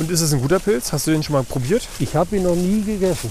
Und 0.00 0.10
ist 0.10 0.20
es 0.22 0.32
ein 0.32 0.40
guter 0.40 0.58
Pilz? 0.58 0.92
Hast 0.92 1.06
du 1.06 1.10
den 1.12 1.22
schon 1.22 1.34
mal 1.34 1.44
probiert? 1.44 1.86
Ich 2.00 2.14
habe 2.16 2.34
ihn 2.36 2.42
noch 2.42 2.56
nie 2.56 2.82
gegessen. 2.82 3.30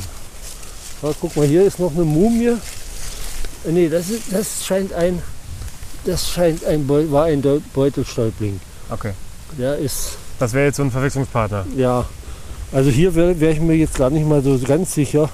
Ja, 1.01 1.09
guck 1.19 1.35
mal, 1.35 1.45
hier 1.47 1.63
ist 1.65 1.79
noch 1.79 1.91
eine 1.93 2.03
Mumie. 2.05 2.47
Äh, 3.65 3.71
Nee, 3.71 3.89
das, 3.89 4.09
ist, 4.09 4.21
das 4.31 4.63
scheint 4.65 4.93
ein, 4.93 5.21
das 6.05 6.29
scheint 6.29 6.63
ein, 6.63 6.87
Beu- 6.87 7.11
war 7.11 7.25
ein 7.25 7.41
Beutelstäubling. 7.73 8.59
Okay. 8.89 9.11
Der 9.57 9.77
ist, 9.77 10.11
Das 10.39 10.53
wäre 10.53 10.67
jetzt 10.67 10.77
so 10.77 10.83
ein 10.83 10.91
Verwechslungspartner. 10.91 11.65
ja, 11.75 12.05
also 12.71 12.89
hier 12.89 13.13
wäre 13.15 13.37
wär 13.39 13.51
ich 13.51 13.59
mir 13.59 13.73
jetzt 13.75 13.95
gar 13.97 14.09
nicht 14.11 14.25
mal 14.25 14.41
so 14.43 14.57
ganz 14.59 14.93
sicher. 14.93 15.27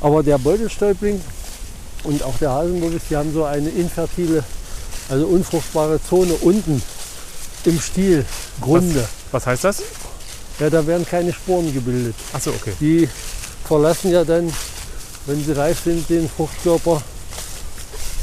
Aber 0.00 0.22
der 0.24 0.38
Beutelstäubling 0.38 1.20
und 2.04 2.22
auch 2.24 2.36
der 2.38 2.50
Haselnuss, 2.50 3.02
die 3.08 3.16
haben 3.16 3.32
so 3.32 3.44
eine 3.44 3.68
infertile, 3.68 4.42
also 5.10 5.26
unfruchtbare 5.26 6.00
Zone 6.02 6.32
unten 6.40 6.82
im 7.66 7.80
Stiel, 7.80 8.24
Grunde. 8.60 9.06
Was 9.30 9.46
heißt 9.46 9.64
das? 9.64 9.82
Ja, 10.60 10.70
da 10.70 10.86
werden 10.86 11.06
keine 11.06 11.32
Sporen 11.32 11.72
gebildet. 11.72 12.14
Achso, 12.32 12.50
okay. 12.50 12.72
Die 12.80 13.08
verlassen 13.66 14.12
ja 14.12 14.24
dann, 14.24 14.52
wenn 15.26 15.44
sie 15.44 15.52
reif 15.52 15.80
sind, 15.84 16.08
den 16.08 16.28
Fruchtkörper 16.28 17.02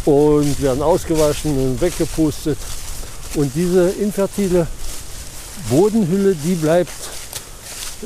und 0.06 0.62
werden 0.62 0.82
ausgewaschen 0.82 1.58
und 1.58 1.82
weggepustet. 1.82 2.58
Und 3.36 3.52
diese 3.56 3.90
infertile 3.92 4.68
Bodenhülle, 5.70 6.36
die 6.36 6.56
bleibt 6.56 6.92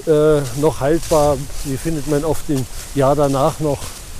äh, 0.07 0.41
noch 0.59 0.79
haltbar. 0.79 1.37
Die 1.65 1.77
findet 1.77 2.07
man 2.07 2.23
oft 2.25 2.49
im 2.49 2.65
Jahr 2.95 3.15
danach 3.15 3.59
noch, 3.59 3.79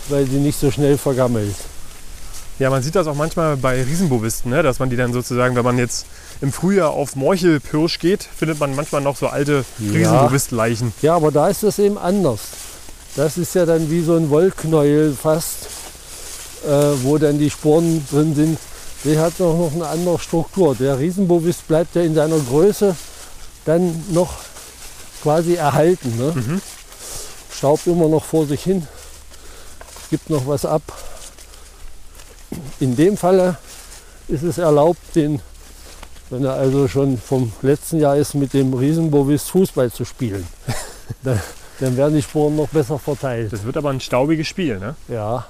weil 0.10 0.26
sie 0.26 0.38
nicht 0.38 0.60
so 0.60 0.72
schnell 0.72 0.98
vergammelt. 0.98 1.56
Ja, 2.58 2.70
man 2.70 2.82
sieht 2.82 2.96
das 2.96 3.08
auch 3.08 3.16
manchmal 3.16 3.58
bei 3.58 3.84
Riesenbovisten, 3.84 4.50
ne? 4.50 4.64
dass 4.64 4.80
man 4.80 4.90
die 4.90 4.96
dann 4.96 5.12
sozusagen, 5.12 5.56
wenn 5.56 5.66
man 5.66 5.78
jetzt 5.78 6.06
im 6.42 6.54
Frühjahr 6.54 6.92
auf 6.92 7.16
Morchelpirsch 7.18 8.00
geht, 8.00 8.24
findet 8.24 8.60
man 8.60 8.76
manchmal 8.76 9.02
noch 9.02 9.18
so 9.18 9.28
alte 9.28 9.66
Ja. 9.80 9.92
Riesenbovist-Leichen. 9.92 10.94
Ja, 11.02 11.16
aber 11.16 11.32
da 11.32 11.50
ist 11.50 11.64
das 11.64 11.80
eben 11.80 11.98
anders. 11.98 12.40
Das 13.18 13.38
ist 13.38 13.56
ja 13.56 13.66
dann 13.66 13.90
wie 13.92 14.02
so 14.02 14.16
ein 14.16 14.30
Wollknäuel 14.30 15.16
fast, 15.22 15.68
äh, 16.66 16.70
wo 17.04 17.18
dann 17.18 17.40
die 17.40 17.50
Sporen 17.50 18.06
drin 18.10 18.36
sind. 18.36 18.60
Der 19.04 19.22
hat 19.22 19.40
noch, 19.40 19.58
noch 19.58 19.74
eine 19.74 19.88
andere 19.88 20.20
Struktur. 20.20 20.76
Der 20.76 20.98
Riesenbovis 20.98 21.58
bleibt 21.68 21.96
ja 21.96 22.04
in 22.04 22.16
seiner 22.16 22.40
Größe 22.40 22.96
dann 23.66 24.04
noch 24.12 24.34
quasi 25.24 25.56
erhalten. 25.56 26.18
Ne? 26.18 26.32
Mhm. 26.36 26.62
Staubt 27.54 27.86
immer 27.88 28.08
noch 28.08 28.24
vor 28.24 28.46
sich 28.46 28.64
hin, 28.64 28.88
gibt 30.10 30.30
noch 30.30 30.48
was 30.48 30.66
ab. 30.66 30.82
In 32.80 32.96
dem 32.96 33.18
Falle 33.18 33.58
ist 34.28 34.44
es 34.44 34.58
erlaubt, 34.58 35.00
den, 35.16 35.42
wenn 36.30 36.44
er 36.44 36.54
also 36.54 36.88
schon 36.88 37.18
vom 37.18 37.52
letzten 37.62 38.00
Jahr 38.00 38.18
ist, 38.18 38.34
mit 38.34 38.54
dem 38.54 38.74
Riesenbovis 38.74 39.44
Fußball 39.50 39.92
zu 39.92 40.06
spielen. 40.06 40.48
dann, 41.24 41.42
dann 41.80 41.98
werden 41.98 42.16
die 42.16 42.22
Sporen 42.22 42.56
noch 42.56 42.70
besser 42.70 42.98
verteilt. 43.00 43.54
Das 43.54 43.64
wird 43.64 43.78
aber 43.78 43.90
ein 43.90 44.00
staubiges 44.00 44.48
Spiel. 44.48 44.80
Ne? 44.80 44.96
Ja, 45.08 45.46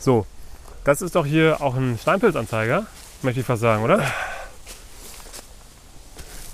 So, 0.00 0.26
das 0.84 1.02
ist 1.02 1.14
doch 1.14 1.26
hier 1.26 1.60
auch 1.60 1.74
ein 1.74 1.98
Steinpilzanzeiger, 2.00 2.86
möchte 3.22 3.40
ich 3.40 3.46
fast 3.46 3.62
sagen, 3.62 3.82
oder? 3.84 4.02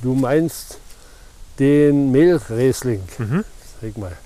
du 0.03 0.15
meinst 0.15 0.79
den 1.59 2.11
Mehlriesling. 2.13 3.03
Mhm. 3.19 3.45
Sag 3.81 3.97
mal. 3.97 4.17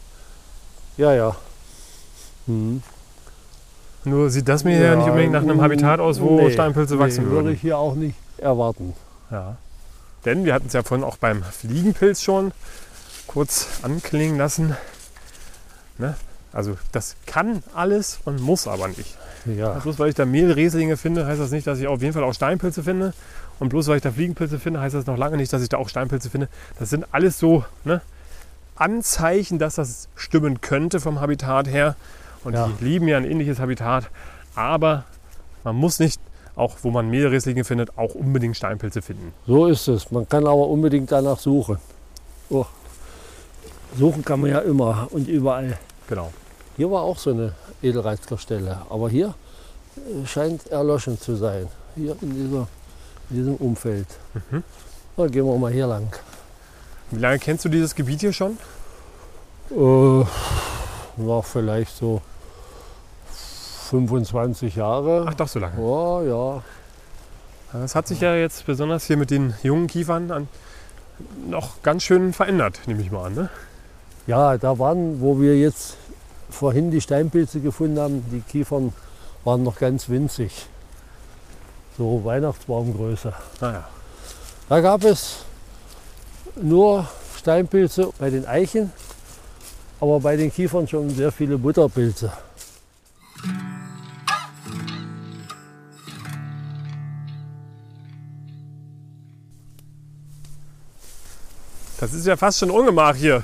Ja, 0.96 1.12
ja. 1.14 1.36
Hm. 2.46 2.82
Nur 4.04 4.30
sieht 4.30 4.48
das 4.48 4.64
mir 4.64 4.80
ja, 4.80 4.96
nicht 4.96 5.08
unbedingt 5.08 5.32
nach 5.32 5.42
einem 5.42 5.60
Habitat 5.60 6.00
aus, 6.00 6.20
wo 6.20 6.40
nee, 6.40 6.52
Steinpilze 6.52 6.98
wachsen 6.98 7.24
nee, 7.24 7.30
würde 7.30 7.44
würden. 7.46 7.54
ich 7.54 7.60
hier 7.60 7.78
auch 7.78 7.94
nicht 7.94 8.16
erwarten. 8.38 8.94
Ja. 9.30 9.56
Denn 10.24 10.44
wir 10.44 10.54
hatten 10.54 10.66
es 10.68 10.72
ja 10.72 10.82
vorhin 10.82 11.04
auch 11.04 11.16
beim 11.16 11.42
Fliegenpilz 11.42 12.22
schon 12.22 12.52
kurz 13.26 13.68
anklingen 13.82 14.38
lassen. 14.38 14.76
Ne? 15.98 16.14
Also 16.52 16.76
das 16.92 17.16
kann 17.26 17.62
alles 17.74 18.20
und 18.24 18.40
muss 18.40 18.66
aber 18.66 18.88
nicht. 18.88 19.16
Ja, 19.44 19.74
Bloß 19.74 19.98
weil 19.98 20.08
ich 20.08 20.14
da 20.14 20.24
Mehlrieslinge 20.24 20.96
finde, 20.96 21.26
heißt 21.26 21.40
das 21.40 21.50
nicht, 21.50 21.66
dass 21.66 21.78
ich 21.78 21.86
auf 21.86 22.00
jeden 22.00 22.14
Fall 22.14 22.24
auch 22.24 22.34
Steinpilze 22.34 22.82
finde. 22.82 23.12
Und 23.60 23.70
bloß 23.70 23.88
weil 23.88 23.96
ich 23.96 24.02
da 24.02 24.12
Fliegenpilze 24.12 24.58
finde, 24.58 24.80
heißt 24.80 24.94
das 24.94 25.06
noch 25.06 25.16
lange 25.16 25.36
nicht, 25.36 25.52
dass 25.52 25.62
ich 25.62 25.68
da 25.68 25.78
auch 25.78 25.88
Steinpilze 25.88 26.30
finde. 26.30 26.48
Das 26.78 26.90
sind 26.90 27.06
alles 27.12 27.38
so 27.38 27.64
ne, 27.84 28.00
Anzeichen, 28.76 29.58
dass 29.58 29.74
das 29.74 30.08
stimmen 30.14 30.60
könnte 30.60 31.00
vom 31.00 31.20
Habitat 31.20 31.68
her. 31.68 31.96
Und 32.44 32.54
Ja. 32.54 32.68
die 32.80 32.84
lieben 32.84 33.08
ja 33.08 33.16
ein 33.16 33.24
ähnliches 33.24 33.58
Habitat. 33.58 34.08
Aber 34.54 35.04
man 35.64 35.76
muss 35.76 35.98
nicht, 35.98 36.20
auch 36.56 36.76
wo 36.82 36.90
man 36.90 37.08
Mehlrieslinge 37.10 37.64
findet, 37.64 37.96
auch 37.98 38.14
unbedingt 38.14 38.56
Steinpilze 38.56 39.02
finden. 39.02 39.32
so 39.46 39.66
ist 39.66 39.88
es. 39.88 40.10
Man 40.10 40.28
kann 40.28 40.44
aber 40.46 40.68
unbedingt 40.68 41.10
danach 41.12 41.38
suchen. 41.38 41.78
Oh. 42.50 42.66
Suchen 43.96 44.24
kann 44.24 44.40
man 44.40 44.50
ja 44.50 44.58
immer 44.60 45.08
und 45.10 45.28
überall. 45.28 45.78
Genau. 46.08 46.32
Hier 46.76 46.90
war 46.90 47.02
auch 47.02 47.18
so 47.18 47.30
eine 47.30 47.52
Edelreizkerstelle, 47.82 48.82
aber 48.90 49.08
hier 49.10 49.34
äh, 49.96 50.26
scheint 50.26 50.66
erloschen 50.68 51.20
zu 51.20 51.36
sein. 51.36 51.68
Hier 51.96 52.16
in, 52.20 52.34
dieser, 52.34 52.68
in 53.30 53.36
diesem 53.36 53.54
Umfeld. 53.56 54.06
Mhm. 54.50 54.62
Na, 55.16 55.26
gehen 55.26 55.44
wir 55.46 55.56
mal 55.58 55.72
hier 55.72 55.86
lang. 55.86 56.08
Wie 57.10 57.18
lange 57.20 57.38
kennst 57.38 57.64
du 57.64 57.68
dieses 57.68 57.94
Gebiet 57.94 58.20
hier 58.20 58.32
schon? 58.32 58.58
Äh, 59.70 60.24
war 61.16 61.42
vielleicht 61.42 61.96
so 61.96 62.20
25 63.88 64.76
Jahre. 64.76 65.26
Ach 65.28 65.34
doch, 65.34 65.48
so 65.48 65.58
lange. 65.58 65.80
Ja, 65.80 66.22
ja. 66.22 66.62
Das 67.72 67.94
hat 67.94 68.06
sich 68.06 68.20
ja 68.20 68.34
jetzt 68.34 68.64
besonders 68.66 69.04
hier 69.04 69.16
mit 69.16 69.30
den 69.30 69.54
jungen 69.62 69.88
Kiefern 69.88 70.30
an, 70.30 70.48
noch 71.48 71.82
ganz 71.82 72.02
schön 72.02 72.32
verändert, 72.32 72.80
nehme 72.86 73.02
ich 73.02 73.10
mal 73.10 73.26
an. 73.26 73.34
Ne? 73.34 73.50
Ja, 74.26 74.56
da 74.56 74.78
waren, 74.78 75.20
wo 75.20 75.40
wir 75.40 75.58
jetzt 75.58 75.96
vorhin 76.50 76.90
die 76.90 77.00
Steinpilze 77.00 77.60
gefunden 77.60 77.98
haben, 77.98 78.24
die 78.30 78.40
Kiefern 78.40 78.92
waren 79.44 79.62
noch 79.62 79.78
ganz 79.78 80.08
winzig. 80.08 80.66
So 81.98 82.24
Weihnachtsbaumgröße. 82.24 83.32
Naja. 83.60 83.88
Da 84.68 84.80
gab 84.80 85.04
es 85.04 85.44
nur 86.60 87.06
Steinpilze 87.36 88.10
bei 88.18 88.30
den 88.30 88.46
Eichen, 88.46 88.92
aber 90.00 90.20
bei 90.20 90.36
den 90.36 90.52
Kiefern 90.52 90.86
schon 90.88 91.10
sehr 91.10 91.32
viele 91.32 91.58
Butterpilze. 91.58 92.32
Das 102.00 102.12
ist 102.12 102.26
ja 102.26 102.36
fast 102.36 102.60
schon 102.60 102.70
Ungemach 102.70 103.16
hier. 103.16 103.42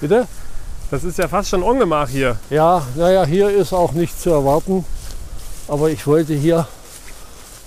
Bitte? 0.00 0.26
Das 0.90 1.04
ist 1.04 1.18
ja 1.18 1.28
fast 1.28 1.50
schon 1.50 1.62
Ungemach 1.62 2.08
hier. 2.08 2.38
Ja, 2.48 2.86
naja, 2.96 3.26
hier 3.26 3.50
ist 3.50 3.74
auch 3.74 3.92
nichts 3.92 4.22
zu 4.22 4.30
erwarten. 4.30 4.86
Aber 5.66 5.90
ich 5.90 6.06
wollte 6.06 6.32
hier 6.34 6.66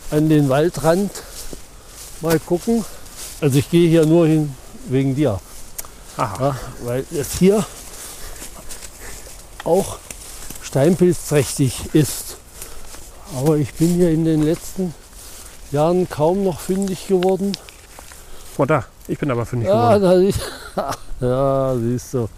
an 0.09 0.27
den 0.27 0.49
Waldrand 0.49 1.11
mal 2.21 2.39
gucken. 2.39 2.83
Also 3.41 3.59
ich 3.59 3.69
gehe 3.69 3.87
hier 3.89 4.07
nur 4.07 4.25
hin 4.25 4.55
wegen 4.89 5.15
dir. 5.15 5.39
Ja, 6.17 6.55
weil 6.83 7.05
es 7.11 7.37
hier 7.37 7.63
auch 9.63 9.99
steinpilzträchtig 10.63 11.93
ist. 11.93 12.37
Aber 13.37 13.57
ich 13.57 13.73
bin 13.75 13.95
hier 13.95 14.09
in 14.09 14.25
den 14.25 14.41
letzten 14.41 14.95
Jahren 15.71 16.09
kaum 16.09 16.43
noch 16.43 16.59
fündig 16.59 17.07
geworden. 17.07 17.51
Oh, 18.57 18.65
da. 18.65 18.85
Ich 19.11 19.19
bin 19.19 19.29
aber 19.29 19.45
fündig 19.45 19.67
Ja, 19.67 19.97
geworden. 19.97 20.31
sie- 20.31 21.25
ja, 21.25 21.75
siehst 21.75 22.13
du. 22.13 22.29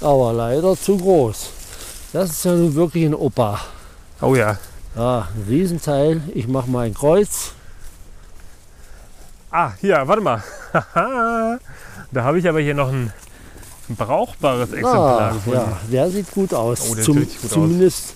Aber 0.00 0.32
leider 0.32 0.76
zu 0.76 0.96
groß. 0.96 1.50
Das 2.12 2.30
ist 2.30 2.44
ja 2.44 2.52
nun 2.52 2.72
wirklich 2.74 3.04
ein 3.06 3.14
Opa. 3.16 3.58
Oh 4.20 4.36
ja. 4.36 4.56
Ja, 4.94 5.28
ein 5.34 5.44
Riesenteil. 5.48 6.20
Ich 6.34 6.46
mache 6.46 6.70
mal 6.70 6.86
ein 6.86 6.94
Kreuz. 6.94 7.52
Ah, 9.50 9.72
hier, 9.80 10.00
warte 10.06 10.22
mal. 10.22 10.42
da 12.12 12.22
habe 12.22 12.38
ich 12.38 12.48
aber 12.48 12.60
hier 12.60 12.74
noch 12.74 12.88
ein 12.88 13.12
brauchbares 13.88 14.70
Exemplar 14.72 15.20
Ah, 15.20 15.32
gefunden. 15.32 15.58
ja, 15.58 15.78
der 15.90 16.10
sieht 16.10 16.30
gut 16.30 16.54
aus. 16.54 16.90
Oh, 16.90 16.94
der 16.94 17.04
Zum, 17.04 17.18
sieht 17.18 17.34
gut 17.36 17.44
aus. 17.44 17.50
zumindest 17.54 18.14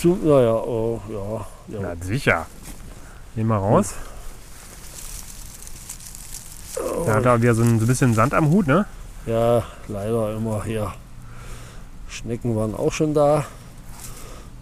Zu, 0.00 0.18
naja, 0.22 0.54
oh, 0.54 1.00
ja, 1.10 1.46
ja. 1.76 1.80
Na 1.94 2.04
sicher. 2.04 2.46
Nehmen 3.34 3.50
wir 3.50 3.56
raus. 3.56 3.92
Der 7.08 7.16
hat 7.16 7.24
da 7.24 7.40
wieder 7.42 7.54
so 7.54 7.62
ein, 7.62 7.78
so 7.78 7.84
ein 7.84 7.88
bisschen 7.88 8.14
Sand 8.14 8.34
am 8.34 8.50
Hut, 8.50 8.66
ne? 8.66 8.84
Ja, 9.26 9.62
leider 9.88 10.36
immer 10.36 10.62
hier. 10.64 10.92
Schnecken 12.08 12.54
waren 12.56 12.74
auch 12.74 12.92
schon 12.92 13.14
da. 13.14 13.44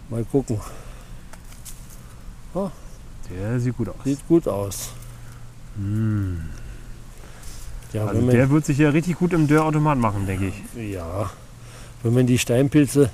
Mal 0.09 0.23
gucken. 0.25 0.59
Der 3.29 3.59
sieht 3.59 3.75
gut 3.77 3.89
aus. 3.89 3.95
Sieht 4.05 4.25
gut 4.27 4.47
aus. 4.47 4.91
Ja, 7.93 8.05
Also 8.05 8.21
man, 8.21 8.33
der 8.33 8.49
wird 8.49 8.65
sich 8.65 8.77
ja 8.77 8.89
richtig 8.89 9.17
gut 9.17 9.33
im 9.33 9.47
Dörrautomat 9.47 9.97
machen, 9.97 10.25
denke 10.25 10.47
ich. 10.47 10.93
ja, 10.93 11.29
wenn 12.03 12.13
man 12.13 12.25
die 12.25 12.37
Steinpilze 12.37 13.09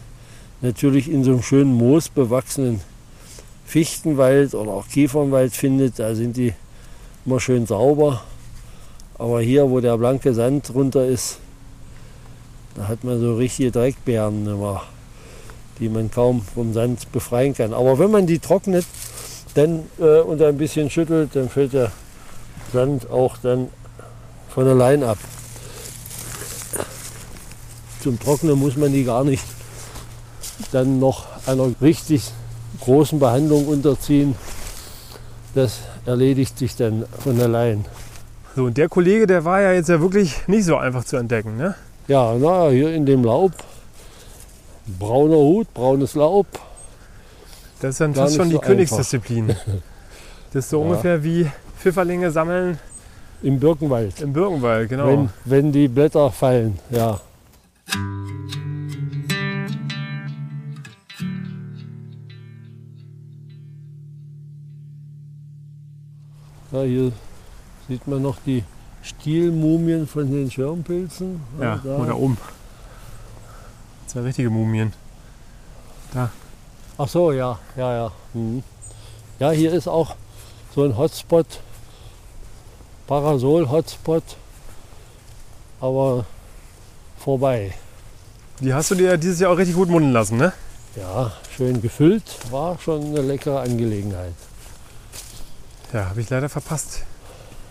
natürlich 0.61 1.09
in 1.09 1.23
so 1.23 1.31
einem 1.31 1.41
schönen 1.41 1.73
moosbewachsenen 1.73 2.81
Fichtenwald 3.65 4.53
oder 4.53 4.71
auch 4.71 4.87
Kiefernwald 4.87 5.53
findet, 5.53 5.99
da 5.99 6.15
sind 6.15 6.37
die 6.37 6.53
immer 7.25 7.39
schön 7.39 7.65
sauber. 7.65 8.21
Aber 9.17 9.41
hier, 9.41 9.69
wo 9.69 9.79
der 9.79 9.97
blanke 9.97 10.33
Sand 10.33 10.73
runter 10.73 11.05
ist, 11.05 11.39
da 12.75 12.87
hat 12.87 13.03
man 13.03 13.19
so 13.19 13.35
richtige 13.35 13.71
Dreckbeeren 13.71 14.47
immer, 14.47 14.83
die 15.79 15.89
man 15.89 16.09
kaum 16.09 16.41
vom 16.41 16.73
Sand 16.73 17.11
befreien 17.11 17.53
kann. 17.53 17.73
Aber 17.73 17.99
wenn 17.99 18.11
man 18.11 18.25
die 18.25 18.39
trocknet 18.39 18.85
dann, 19.53 19.83
äh, 19.99 20.19
und 20.19 20.41
ein 20.41 20.57
bisschen 20.57 20.89
schüttelt, 20.89 21.35
dann 21.35 21.49
fällt 21.49 21.73
der 21.73 21.91
Sand 22.71 23.09
auch 23.09 23.37
dann 23.37 23.69
von 24.49 24.67
allein 24.67 25.03
ab. 25.03 25.17
Zum 28.01 28.19
Trocknen 28.19 28.57
muss 28.57 28.75
man 28.75 28.91
die 28.91 29.03
gar 29.03 29.23
nicht 29.23 29.43
dann 30.71 30.99
noch 30.99 31.25
einer 31.45 31.69
richtig 31.81 32.31
großen 32.81 33.19
Behandlung 33.19 33.67
unterziehen. 33.67 34.35
Das 35.55 35.79
erledigt 36.05 36.57
sich 36.57 36.75
dann 36.75 37.05
von 37.19 37.39
allein. 37.39 37.85
So, 38.55 38.65
und 38.65 38.77
der 38.77 38.87
Kollege, 38.89 39.25
der 39.25 39.43
war 39.45 39.61
ja 39.61 39.71
jetzt 39.71 39.89
ja 39.89 39.99
wirklich 39.99 40.47
nicht 40.47 40.65
so 40.65 40.77
einfach 40.77 41.03
zu 41.03 41.17
entdecken, 41.17 41.57
ne? 41.57 41.75
Ja, 42.07 42.35
na, 42.37 42.69
hier 42.69 42.93
in 42.93 43.05
dem 43.05 43.23
Laub. 43.23 43.51
Brauner 44.99 45.37
Hut, 45.37 45.73
braunes 45.73 46.13
Laub. 46.15 46.45
Das 47.79 47.91
ist 47.91 48.01
dann 48.01 48.13
fast 48.13 48.35
schon 48.35 48.49
die 48.49 48.55
so 48.55 48.61
Königsdisziplin. 48.61 49.55
Das 50.53 50.65
ist 50.65 50.69
so 50.69 50.81
Ja. 50.81 50.85
ungefähr 50.85 51.23
wie 51.23 51.49
Pfifferlinge 51.79 52.29
sammeln 52.29 52.77
Im 53.41 53.59
Birkenwald. 53.59 54.21
im 54.21 54.33
Birkenwald, 54.33 54.87
genau. 54.87 55.07
Wenn, 55.07 55.29
wenn 55.45 55.71
die 55.71 55.87
Blätter 55.87 56.29
fallen, 56.29 56.77
ja. 56.91 57.19
Ja, 66.71 66.81
hier 66.83 67.11
sieht 67.87 68.07
man 68.07 68.21
noch 68.21 68.37
die 68.45 68.63
Stielmumien 69.01 70.07
von 70.07 70.31
den 70.31 70.49
Schirmpilzen. 70.49 71.41
ja, 71.59 71.79
da. 71.83 71.97
oder 71.97 72.17
oben. 72.17 72.37
Zwei 74.07 74.21
richtige 74.21 74.49
Mumien. 74.49 74.93
Ach 76.97 77.07
so, 77.07 77.31
ja, 77.31 77.57
ja, 77.75 77.95
ja. 77.95 78.11
Mhm. 78.33 78.63
Ja, 79.39 79.51
hier 79.51 79.73
ist 79.73 79.87
auch 79.87 80.15
so 80.75 80.83
ein 80.83 80.95
Hotspot, 80.95 81.47
Parasol-Hotspot, 83.07 84.23
aber 85.81 86.25
vorbei. 87.17 87.73
Die 88.59 88.73
hast 88.73 88.91
du 88.91 88.95
dir 88.95 89.09
ja 89.09 89.17
dieses 89.17 89.39
Jahr 89.39 89.51
auch 89.51 89.57
richtig 89.57 89.75
gut 89.75 89.89
munden 89.89 90.11
lassen, 90.11 90.37
ne? 90.37 90.53
Ja, 90.95 91.31
schön 91.57 91.81
gefüllt, 91.81 92.23
war 92.51 92.77
schon 92.79 93.01
eine 93.07 93.21
leckere 93.21 93.59
Angelegenheit. 93.61 94.35
Ja, 95.91 96.09
habe 96.09 96.21
ich 96.21 96.29
leider 96.29 96.47
verpasst. 96.47 97.03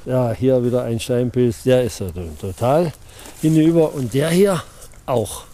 Ja, 0.05 0.33
hier 0.33 0.65
wieder 0.65 0.83
ein 0.83 0.99
Steinpilz, 0.99 1.63
der 1.63 1.85
ist 1.85 2.01
ja 2.01 2.07
total 2.41 2.93
hinüber 3.41 3.95
und 3.95 4.13
der 4.13 4.31
hier 4.31 4.61
auch. 5.07 5.45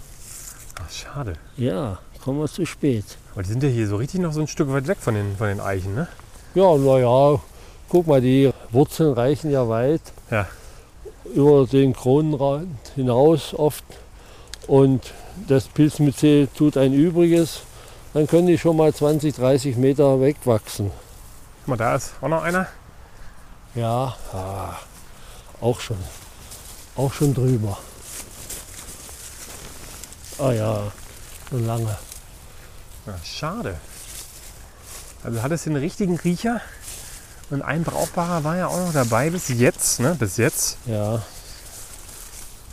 Ach, 0.81 0.91
schade. 0.91 1.35
Ja, 1.59 1.99
kommen 2.25 2.41
wir 2.41 2.49
zu 2.49 2.65
spät. 2.65 3.05
Aber 3.35 3.43
die 3.43 3.51
sind 3.51 3.63
ja 3.63 3.69
hier 3.69 3.87
so 3.87 3.97
richtig 3.97 4.21
noch 4.21 4.33
so 4.33 4.41
ein 4.41 4.49
Stück 4.49 4.73
weit 4.73 4.87
weg 4.87 4.99
von 5.01 5.15
den, 5.15 5.37
von 5.37 5.49
den 5.49 5.61
Eichen, 5.61 5.95
ne? 5.95 6.09
Ja, 6.55 6.77
naja, 6.77 7.39
guck 7.91 8.07
mal, 8.07 8.23
die 8.23 8.51
Wurzeln 8.71 9.13
reichen 9.13 9.51
ja 9.51 9.69
weit. 9.69 10.01
Ja. 10.31 10.47
Über 11.35 11.67
den 11.67 11.93
Kronenrand 11.93 12.93
hinaus 12.95 13.53
oft. 13.53 13.85
Und 14.67 15.13
das 15.47 15.69
Pilzmyzel 15.69 16.49
tut 16.57 16.79
ein 16.79 16.95
Übriges. 16.95 17.61
Dann 18.15 18.27
können 18.27 18.47
die 18.47 18.57
schon 18.57 18.79
mal 18.79 18.95
20, 18.95 19.35
30 19.35 19.77
Meter 19.77 20.23
wegwachsen. 20.23 20.91
Guck 21.61 21.69
mal, 21.69 21.77
da 21.77 21.97
ist 21.97 22.15
auch 22.23 22.29
noch 22.29 22.43
einer. 22.43 22.67
Ja, 23.75 24.17
ah, 24.33 24.77
auch 25.61 25.81
schon. 25.81 25.99
Auch 26.97 27.13
schon 27.13 27.35
drüber. 27.35 27.79
Ah 30.39 30.53
ja, 30.53 30.93
schon 31.49 31.67
lange. 31.67 31.97
Ja, 33.07 33.15
schade. 33.25 33.77
Also 35.23 35.43
hat 35.43 35.53
es 35.53 35.65
den 35.65 35.77
richtigen 35.77 36.17
Riecher. 36.17 36.61
Und 37.51 37.63
ein 37.63 37.83
brauchbarer 37.83 38.45
war 38.45 38.57
ja 38.57 38.67
auch 38.67 38.79
noch 38.79 38.93
dabei 38.93 39.31
bis 39.31 39.49
jetzt, 39.49 40.01
ne? 40.01 40.15
Bis 40.19 40.37
jetzt. 40.37 40.77
Ja, 40.87 41.23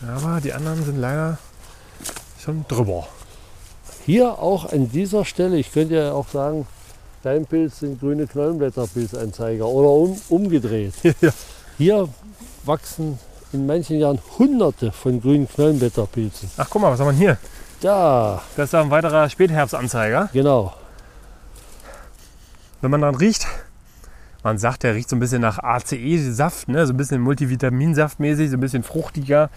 Aber 0.06 0.42
die 0.42 0.54
anderen 0.54 0.84
sind 0.84 0.98
leider 0.98 1.38
schon 2.44 2.66
drüber. 2.68 3.08
hier 4.06 4.38
auch 4.40 4.72
an 4.72 4.92
dieser 4.92 5.24
Stelle, 5.26 5.58
ich 5.58 5.72
könnte 5.72 5.96
ja 5.96 6.12
auch 6.12 6.28
sagen, 6.28 6.68
Steinpilz 7.26 7.80
sind 7.80 8.00
grüne 8.00 8.28
Knollenblätterpilzanzeiger 8.28 9.66
oder 9.66 9.90
um, 9.90 10.22
umgedreht. 10.30 10.94
Ja. 11.22 11.32
Hier 11.76 12.08
wachsen 12.66 13.18
in 13.52 13.66
manchen 13.66 14.00
Jahren 14.00 14.20
hunderte 14.38 14.92
von 14.92 15.20
grünen 15.20 15.50
Knollenblätterpilzen. 15.50 16.52
Ach, 16.56 16.68
guck 16.70 16.84
mal, 16.84 16.92
was 16.92 17.00
haben 17.00 17.08
wir 17.08 17.14
hier? 17.14 17.38
Da, 17.82 18.44
Das 18.56 18.70
ist 18.70 18.76
ein 18.76 18.92
weiterer 18.92 19.28
Spätherbstanzeiger. 19.28 20.30
genau. 20.34 20.76
Wenn 22.82 22.92
man 22.92 23.02
dran 23.02 23.16
riecht, 23.16 23.48
man 24.44 24.60
sagt, 24.60 24.84
der 24.84 24.94
riecht 24.94 25.10
so 25.10 25.16
ein 25.16 25.20
bisschen 25.20 25.42
nach 25.42 25.58
ACE-Saft, 25.58 26.68
ne? 26.68 26.86
so 26.86 26.94
ein 26.94 26.98
bisschen 26.98 27.22
Multivitaminsaftmäßig, 27.22 28.52
so 28.52 28.58
ein 28.58 28.60
bisschen 28.60 28.84
fruchtiger. 28.84 29.50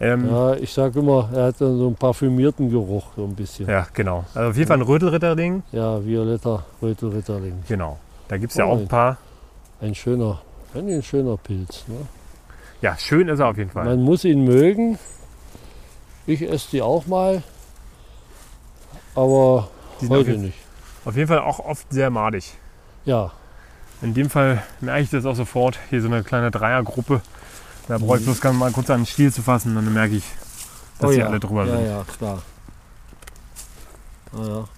Ähm, 0.00 0.28
ja. 0.30 0.54
Ja, 0.54 0.56
ich 0.60 0.72
sage 0.72 0.98
immer, 1.00 1.28
er 1.34 1.44
hat 1.46 1.60
dann 1.60 1.76
so 1.78 1.86
einen 1.88 1.94
parfümierten 1.96 2.70
Geruch, 2.70 3.06
so 3.16 3.24
ein 3.24 3.34
bisschen. 3.34 3.68
Ja, 3.68 3.86
genau. 3.92 4.24
Also 4.34 4.50
auf 4.50 4.56
jeden 4.56 4.68
Fall 4.68 4.78
ein 4.78 4.82
Rötelritterling. 4.82 5.62
violetter 5.72 6.64
Rötelritterling. 6.80 7.62
Genau. 7.68 7.98
Da 8.28 8.38
gibt 8.38 8.52
es 8.52 8.56
ja 8.56 8.64
Oh, 8.64 8.70
auch 8.72 8.78
ein 8.78 8.88
paar. 8.88 9.18
Ein 9.80 9.94
schöner, 9.94 10.40
ein 10.74 11.02
schöner 11.02 11.36
Pilz. 11.36 11.84
Ne? 11.86 11.96
Ja, 12.80 12.96
schön 12.96 13.28
ist 13.28 13.40
er 13.40 13.48
auf 13.48 13.58
jeden 13.58 13.70
Fall. 13.70 13.84
Man 13.84 14.00
muss 14.02 14.24
ihn 14.24 14.44
mögen. 14.44 14.98
Ich 16.26 16.42
esse 16.42 16.70
die 16.70 16.80
auch 16.82 17.06
mal, 17.06 17.42
aber 19.14 19.68
Die 20.00 20.04
sind 20.06 20.12
auf 20.12 20.18
heute 20.18 20.30
jeden, 20.30 20.42
nicht. 20.44 20.58
auf 21.04 21.16
jeden 21.16 21.28
Fall 21.28 21.40
auch 21.40 21.58
oft 21.58 21.86
sehr 21.92 22.10
madig. 22.10 22.54
Ja, 23.04 23.32
In 24.02 24.14
dem 24.14 24.30
Fall 24.30 24.62
merke 24.80 25.02
ich 25.02 25.10
das 25.10 25.26
auch 25.26 25.34
sofort. 25.34 25.78
Hier 25.90 26.00
so 26.00 26.08
eine 26.08 26.22
kleine 26.22 26.50
Dreiergruppe. 26.50 27.20
Da 27.90 27.98
brauche 27.98 28.18
ich 28.18 28.20
Mhm. 28.20 28.26
bloß 28.26 28.40
ganz 28.40 28.56
mal 28.56 28.70
kurz 28.70 28.88
an 28.90 29.00
den 29.00 29.06
Stiel 29.06 29.32
zu 29.32 29.42
fassen, 29.42 29.74
dann 29.74 29.92
merke 29.92 30.14
ich, 30.14 30.22
dass 31.00 31.08
oh 31.08 31.12
die 31.12 31.18
ja. 31.18 31.26
alle 31.26 31.40
drüber 31.40 31.66
ja, 31.66 31.76
sind. 31.76 31.86
Ja, 31.86 32.04
klar. 32.04 32.42
Ah 34.32 34.46
ja. 34.46 34.68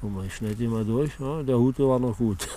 Guck 0.00 0.10
mal, 0.10 0.24
ich 0.24 0.34
schneide 0.34 0.54
die 0.54 0.66
mal 0.66 0.82
durch. 0.82 1.10
Ja, 1.18 1.42
der 1.42 1.58
Hut 1.58 1.78
der 1.78 1.86
war 1.86 1.98
noch 1.98 2.16
gut. 2.16 2.48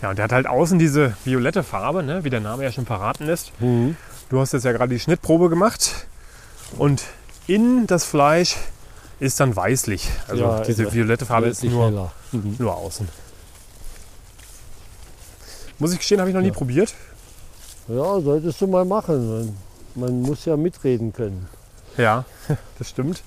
Ja, 0.00 0.10
und 0.10 0.16
der 0.16 0.24
hat 0.26 0.32
halt 0.32 0.46
außen 0.46 0.78
diese 0.78 1.16
violette 1.24 1.64
Farbe, 1.64 2.04
ne? 2.04 2.22
wie 2.22 2.30
der 2.30 2.38
Name 2.40 2.62
ja 2.62 2.70
schon 2.70 2.86
verraten 2.86 3.26
lässt. 3.26 3.50
Mhm. 3.60 3.96
Du 4.28 4.38
hast 4.38 4.52
jetzt 4.52 4.64
ja 4.64 4.70
gerade 4.70 4.94
die 4.94 5.00
Schnittprobe 5.00 5.50
gemacht 5.50 6.06
und 6.78 7.02
in 7.48 7.88
das 7.88 8.04
Fleisch 8.04 8.56
ist 9.18 9.40
dann 9.40 9.56
weißlich. 9.56 10.08
Also 10.28 10.44
Ja, 10.44 10.60
diese 10.60 10.92
violette 10.92 11.26
Farbe 11.26 11.48
ist 11.48 11.64
nur. 11.64 12.12
Mhm. 12.30 12.54
nur 12.60 12.76
außen. 12.76 13.08
Muss 15.80 15.92
ich 15.92 15.98
gestehen, 15.98 16.20
habe 16.20 16.30
ich 16.30 16.36
noch 16.36 16.42
nie 16.42 16.52
probiert. 16.52 16.94
Ja, 17.90 18.20
solltest 18.20 18.60
du 18.60 18.66
mal 18.66 18.84
machen. 18.84 19.28
Man, 19.28 19.56
man 19.94 20.22
muss 20.22 20.44
ja 20.44 20.56
mitreden 20.56 21.12
können. 21.12 21.48
Ja, 21.96 22.24
das 22.78 22.88
stimmt. 22.88 23.22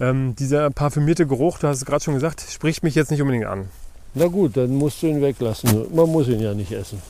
Ähm, 0.00 0.34
dieser 0.36 0.70
parfümierte 0.70 1.26
Geruch, 1.26 1.58
du 1.58 1.68
hast 1.68 1.78
es 1.78 1.84
gerade 1.84 2.02
schon 2.02 2.14
gesagt, 2.14 2.40
spricht 2.48 2.82
mich 2.82 2.94
jetzt 2.94 3.10
nicht 3.10 3.20
unbedingt 3.20 3.46
an. 3.46 3.68
Na 4.14 4.26
gut, 4.26 4.56
dann 4.56 4.74
musst 4.74 5.02
du 5.02 5.06
ihn 5.06 5.20
weglassen. 5.20 5.86
Man 5.94 6.10
muss 6.10 6.28
ihn 6.28 6.40
ja 6.40 6.54
nicht 6.54 6.72
essen. 6.72 7.00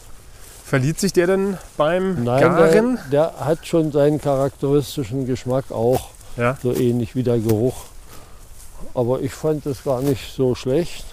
Verliert 0.64 0.98
sich 0.98 1.12
der 1.12 1.26
denn 1.26 1.58
beim 1.76 2.24
Nein, 2.24 2.40
Garen? 2.40 2.98
der, 3.10 3.30
der 3.32 3.44
hat 3.44 3.66
schon 3.66 3.92
seinen 3.92 4.20
charakteristischen 4.20 5.26
Geschmack 5.26 5.70
auch. 5.70 6.10
Ja. 6.36 6.56
So 6.62 6.74
ähnlich 6.74 7.14
wie 7.14 7.22
der 7.22 7.38
Geruch. 7.38 7.74
Aber 8.94 9.20
ich 9.20 9.32
fand 9.32 9.66
das 9.66 9.84
gar 9.84 10.00
nicht 10.00 10.34
so 10.34 10.54
schlecht. 10.54 11.04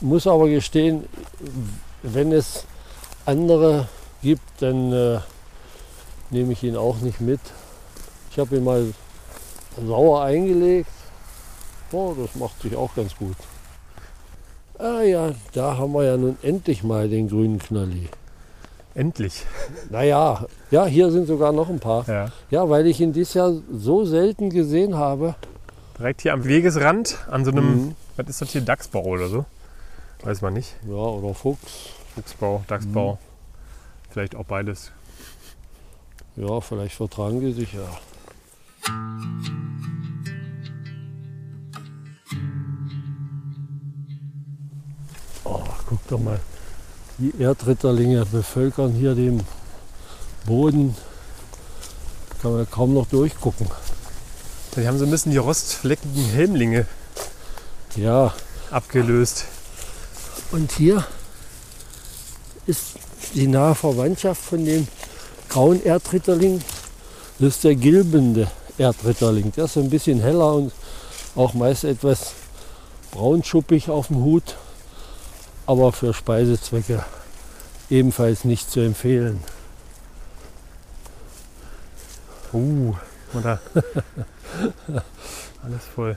Muss 0.00 0.26
aber 0.26 0.48
gestehen, 0.48 1.04
wenn 2.02 2.32
es 2.32 2.64
andere 3.26 3.88
gibt, 4.22 4.42
dann 4.60 4.92
äh, 4.92 5.18
nehme 6.30 6.52
ich 6.52 6.62
ihn 6.62 6.76
auch 6.76 6.98
nicht 7.00 7.20
mit. 7.20 7.40
Ich 8.30 8.38
habe 8.38 8.56
ihn 8.56 8.64
mal 8.64 8.92
sauer 9.86 10.22
eingelegt. 10.24 10.90
Oh, 11.92 12.14
das 12.16 12.34
macht 12.36 12.60
sich 12.62 12.76
auch 12.76 12.94
ganz 12.94 13.16
gut. 13.16 13.36
Ah 14.78 15.02
ja, 15.02 15.32
da 15.52 15.76
haben 15.76 15.92
wir 15.92 16.04
ja 16.04 16.16
nun 16.16 16.38
endlich 16.42 16.82
mal 16.84 17.08
den 17.08 17.28
grünen 17.28 17.58
Knalli. 17.58 18.08
Endlich. 18.94 19.44
Naja, 19.90 20.46
ja, 20.70 20.84
hier 20.86 21.10
sind 21.10 21.26
sogar 21.26 21.52
noch 21.52 21.68
ein 21.68 21.78
paar. 21.80 22.06
Ja. 22.08 22.28
Ja, 22.50 22.68
weil 22.68 22.86
ich 22.86 23.00
ihn 23.00 23.12
dieses 23.12 23.34
Jahr 23.34 23.52
so 23.72 24.04
selten 24.04 24.50
gesehen 24.50 24.96
habe. 24.96 25.34
Direkt 25.98 26.22
hier 26.22 26.32
am 26.32 26.44
Wegesrand 26.44 27.18
an 27.30 27.44
so 27.44 27.50
einem, 27.50 27.64
Mhm. 27.88 27.94
was 28.16 28.28
ist 28.28 28.40
das 28.40 28.50
hier, 28.50 28.62
Dachsbau 28.62 29.02
oder 29.04 29.28
so? 29.28 29.44
Weiß 30.22 30.40
man 30.42 30.54
nicht. 30.54 30.74
Ja, 30.88 30.94
oder 30.94 31.34
Fuchs. 31.34 31.90
Fuchsbau, 32.14 32.62
Dachsbau. 32.66 33.18
Vielleicht 34.10 34.34
auch 34.34 34.44
beides. 34.44 34.90
Ja, 36.36 36.60
vielleicht 36.60 36.94
vertragen 36.96 37.40
die 37.40 37.52
sich 37.52 37.72
ja. 37.72 37.88
Oh, 45.44 45.62
guck 45.88 46.06
doch 46.08 46.20
mal. 46.20 46.40
Die 47.18 47.34
Erdritterlinge 47.40 48.24
bevölkern 48.26 48.92
hier 48.92 49.14
den 49.14 49.42
Boden. 50.46 50.96
Kann 52.42 52.52
man 52.54 52.70
kaum 52.70 52.94
noch 52.94 53.06
durchgucken. 53.06 53.68
Die 54.76 54.86
haben 54.86 54.98
so 54.98 55.04
ein 55.04 55.10
bisschen 55.10 55.32
die 55.32 55.38
rostfleckigen 55.38 56.24
Helmlinge 56.26 56.86
Ja, 57.96 58.32
abgelöst. 58.70 59.46
und 60.52 60.70
hier 60.72 61.04
ist 62.66 62.94
die 63.34 63.46
nahe 63.46 63.74
Verwandtschaft 63.74 64.42
von 64.42 64.64
dem 64.64 64.86
grauen 65.48 65.82
Erdritterling. 65.82 66.60
Das 67.38 67.56
ist 67.56 67.64
der 67.64 67.74
gilbende 67.74 68.50
Erdritterling. 68.78 69.52
Der 69.52 69.64
ist 69.64 69.74
so 69.74 69.80
ein 69.80 69.90
bisschen 69.90 70.20
heller 70.20 70.54
und 70.54 70.72
auch 71.36 71.54
meist 71.54 71.84
etwas 71.84 72.32
braunschuppig 73.12 73.88
auf 73.90 74.08
dem 74.08 74.18
Hut, 74.18 74.56
aber 75.66 75.92
für 75.92 76.14
Speisezwecke 76.14 77.04
ebenfalls 77.88 78.44
nicht 78.44 78.70
zu 78.70 78.80
empfehlen. 78.80 79.42
Uh, 82.52 82.94
da. 83.42 83.60
Alles 85.62 85.84
voll 85.94 86.16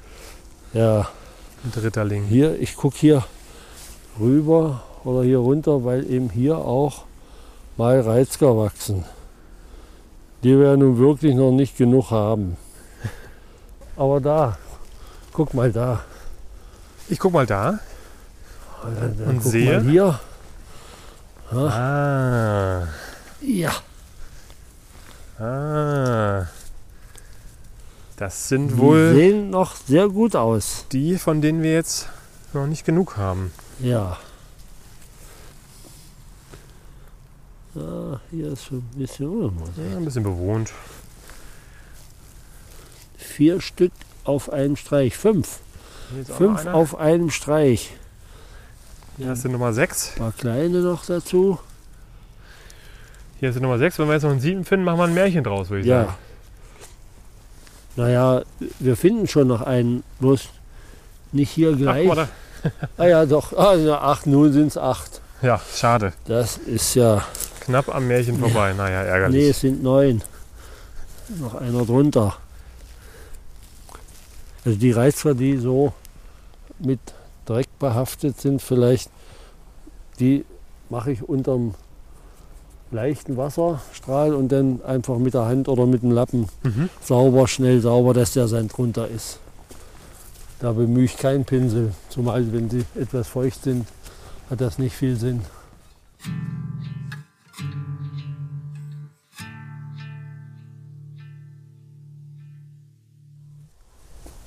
Ja, 0.74 1.08
mit 1.64 1.78
Ritterling. 1.78 2.26
hier, 2.26 2.60
ich 2.60 2.76
gucke 2.76 2.98
hier 2.98 3.24
rüber 4.20 4.84
oder 5.04 5.24
hier 5.24 5.40
runter, 5.40 5.84
weil 5.84 6.10
eben 6.10 6.30
hier 6.30 6.58
auch 6.58 7.06
mal 7.78 8.00
Reizker 8.00 8.58
wachsen. 8.58 9.06
Die 10.44 10.60
wir 10.60 10.76
nun 10.78 10.98
wirklich 10.98 11.36
noch 11.36 11.52
nicht 11.52 11.78
genug 11.78 12.12
haben. 12.12 12.58
Aber 13.96 14.20
da, 14.20 14.58
guck 15.32 15.54
mal 15.54 15.72
da. 15.72 16.04
Ich 17.10 17.20
guck 17.20 17.34
mal 17.34 17.46
da. 17.46 17.80
Dann, 18.84 19.18
dann 19.18 19.28
Und 19.28 19.44
guck 19.44 19.52
sehe? 19.52 19.82
Mal 19.82 19.92
hier. 19.92 20.20
Ah. 21.52 22.88
Ja, 23.42 23.74
Ah. 25.40 26.48
Das 28.18 28.48
sind 28.48 28.70
die 28.70 28.78
wohl 28.78 29.14
sehen 29.14 29.50
noch 29.50 29.76
sehr 29.76 30.08
gut 30.08 30.36
aus. 30.36 30.86
die, 30.92 31.18
von 31.18 31.42
denen 31.42 31.64
wir 31.64 31.74
jetzt 31.74 32.08
noch 32.54 32.68
nicht 32.68 32.86
genug 32.86 33.18
haben. 33.18 33.52
Ja. 33.80 34.18
Ah, 37.76 38.20
hier 38.30 38.52
ist 38.54 38.66
schon 38.66 38.80
ein 38.80 38.92
bisschen 39.00 39.28
unruhig. 39.28 39.72
Ja, 39.78 39.98
ein 39.98 40.06
bisschen 40.06 40.24
bewohnt. 40.24 40.72
Vier 43.18 43.62
Stück 43.62 43.92
auf 44.24 44.52
einem 44.52 44.76
Streich. 44.76 45.18
Fünf. 45.18 45.60
Ist 46.20 46.32
Fünf 46.32 46.66
auf 46.68 46.96
einem 46.98 47.32
Streich. 47.32 47.96
Hier 49.18 49.30
hast 49.30 49.44
du 49.46 49.50
Nummer 49.50 49.74
6. 49.74 50.14
Ein 50.14 50.20
paar 50.20 50.32
kleine 50.34 50.80
noch 50.82 51.06
dazu. 51.06 51.60
Hier 53.40 53.50
ist 53.50 53.56
die 53.56 53.62
Nummer 53.62 53.78
6. 53.80 54.00
Wenn 54.00 54.08
wir 54.08 54.14
jetzt 54.14 54.24
noch 54.24 54.32
einen 54.32 54.40
7 54.40 54.66
finden, 54.66 54.86
machen 54.86 55.00
wir 55.00 55.06
ein 55.06 55.14
Märchen 55.14 55.44
draus, 55.44 55.70
würde 55.70 55.82
ich 55.82 55.88
Ja. 55.88 56.02
sagen. 56.06 56.14
Naja, 57.96 58.42
wir 58.80 58.96
finden 58.98 59.28
schon 59.28 59.48
noch 59.48 59.62
einen. 59.62 60.04
Bloß 60.20 60.50
nicht 61.32 61.52
hier 61.52 61.72
Ach, 61.74 61.78
gleich. 61.78 62.08
mal 62.08 62.28
ah 62.98 63.06
ja, 63.06 63.26
doch. 63.26 63.54
Ah, 63.54 63.76
ja, 63.76 64.00
acht, 64.00 64.26
nun 64.26 64.52
sind 64.54 64.68
es 64.68 64.78
acht. 64.78 65.22
Ja, 65.42 65.60
schade. 65.76 66.14
Das 66.26 66.58
ist 66.58 66.96
ja. 66.96 67.24
Knapp 67.66 67.94
am 67.94 68.08
Märchen 68.08 68.40
vorbei. 68.40 68.74
Naja, 68.74 69.04
Nee, 69.04 69.10
ärgerlich. 69.10 69.50
es 69.50 69.62
sind 69.62 69.82
neun. 69.84 70.22
Noch 71.40 71.56
einer 71.56 71.86
drunter. 71.86 72.36
Also 74.66 74.78
die 74.78 74.92
Reizer, 74.92 75.34
die 75.36 75.58
so 75.58 75.94
mit 76.80 77.00
Dreck 77.46 77.68
behaftet 77.80 78.40
sind, 78.40 78.62
vielleicht, 78.62 79.10
die 80.20 80.46
mache 80.90 81.12
ich 81.12 81.28
unterm 81.28 81.76
leichten 82.92 83.38
Wasserstrahl 83.38 84.34
und 84.34 84.52
dann 84.52 84.82
einfach 84.84 85.18
mit 85.18 85.34
der 85.34 85.46
Hand 85.46 85.68
oder 85.68 85.86
mit 85.86 86.04
dem 86.04 86.12
Lappen 86.12 86.48
Mhm. 86.64 86.90
sauber, 87.04 87.48
schnell 87.48 87.82
sauber, 87.82 88.14
dass 88.14 88.34
der 88.34 88.48
Sand 88.48 88.78
runter 88.78 89.08
ist. 89.08 89.40
Da 90.60 90.72
bemühe 90.74 91.06
ich 91.06 91.18
keinen 91.18 91.44
Pinsel, 91.44 91.94
zumal 92.10 92.54
wenn 92.54 92.70
sie 92.70 92.86
etwas 92.96 93.28
feucht 93.28 93.64
sind, 93.64 93.88
hat 94.50 94.62
das 94.62 94.78
nicht 94.78 94.96
viel 94.96 95.16
Sinn. 95.18 95.42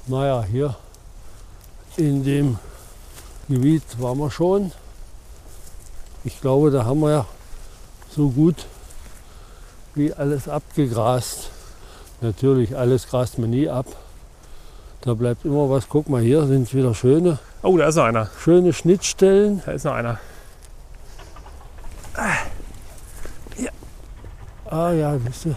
Naja, 0.07 0.45
hier 0.51 0.77
in 1.97 2.23
dem 2.23 2.59
Gebiet 3.49 3.83
waren 4.01 4.19
wir 4.19 4.31
schon. 4.31 4.71
Ich 6.25 6.41
glaube, 6.41 6.71
da 6.71 6.85
haben 6.85 7.01
wir 7.01 7.11
ja 7.11 7.27
so 8.15 8.31
gut 8.31 8.67
wie 9.95 10.13
alles 10.13 10.49
abgegrast. 10.49 11.51
Natürlich, 12.21 12.77
alles 12.77 13.09
grast 13.09 13.39
man 13.39 13.51
nie 13.51 13.69
ab. 13.69 13.87
Da 15.01 15.15
bleibt 15.15 15.45
immer 15.45 15.69
was. 15.71 15.89
Guck 15.89 16.09
mal, 16.09 16.23
hier 16.23 16.47
sind 16.47 16.73
wieder 16.73 16.95
schöne, 16.95 17.39
Oh, 17.63 17.77
da 17.77 17.89
ist 17.89 17.97
noch 17.97 18.05
einer. 18.05 18.31
schöne 18.39 18.73
Schnittstellen. 18.73 19.61
Da 19.67 19.73
ist 19.73 19.85
noch 19.85 19.95
einer. 19.95 20.21
Ah 24.69 24.91
ja, 24.93 25.19
siehst 25.19 25.45
du, 25.47 25.57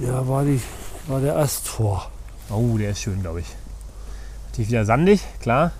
da 0.00 0.26
war, 0.28 0.44
die, 0.44 0.60
war 1.06 1.20
der 1.20 1.36
Ast 1.36 1.66
vor. 1.66 2.10
Oh, 2.50 2.78
der 2.78 2.90
ist 2.90 3.00
schön, 3.00 3.22
glaube 3.22 3.40
ich. 3.40 3.46
Natürlich 4.48 4.70
wieder 4.70 4.84
sandig, 4.84 5.20
klar. 5.40 5.72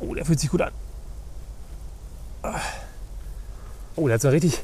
Oh, 0.00 0.14
der 0.14 0.24
fühlt 0.24 0.40
sich 0.40 0.50
gut 0.50 0.62
an. 0.62 0.72
Oh, 3.96 4.06
der 4.06 4.14
hat 4.14 4.20
so 4.22 4.28
richtig. 4.28 4.62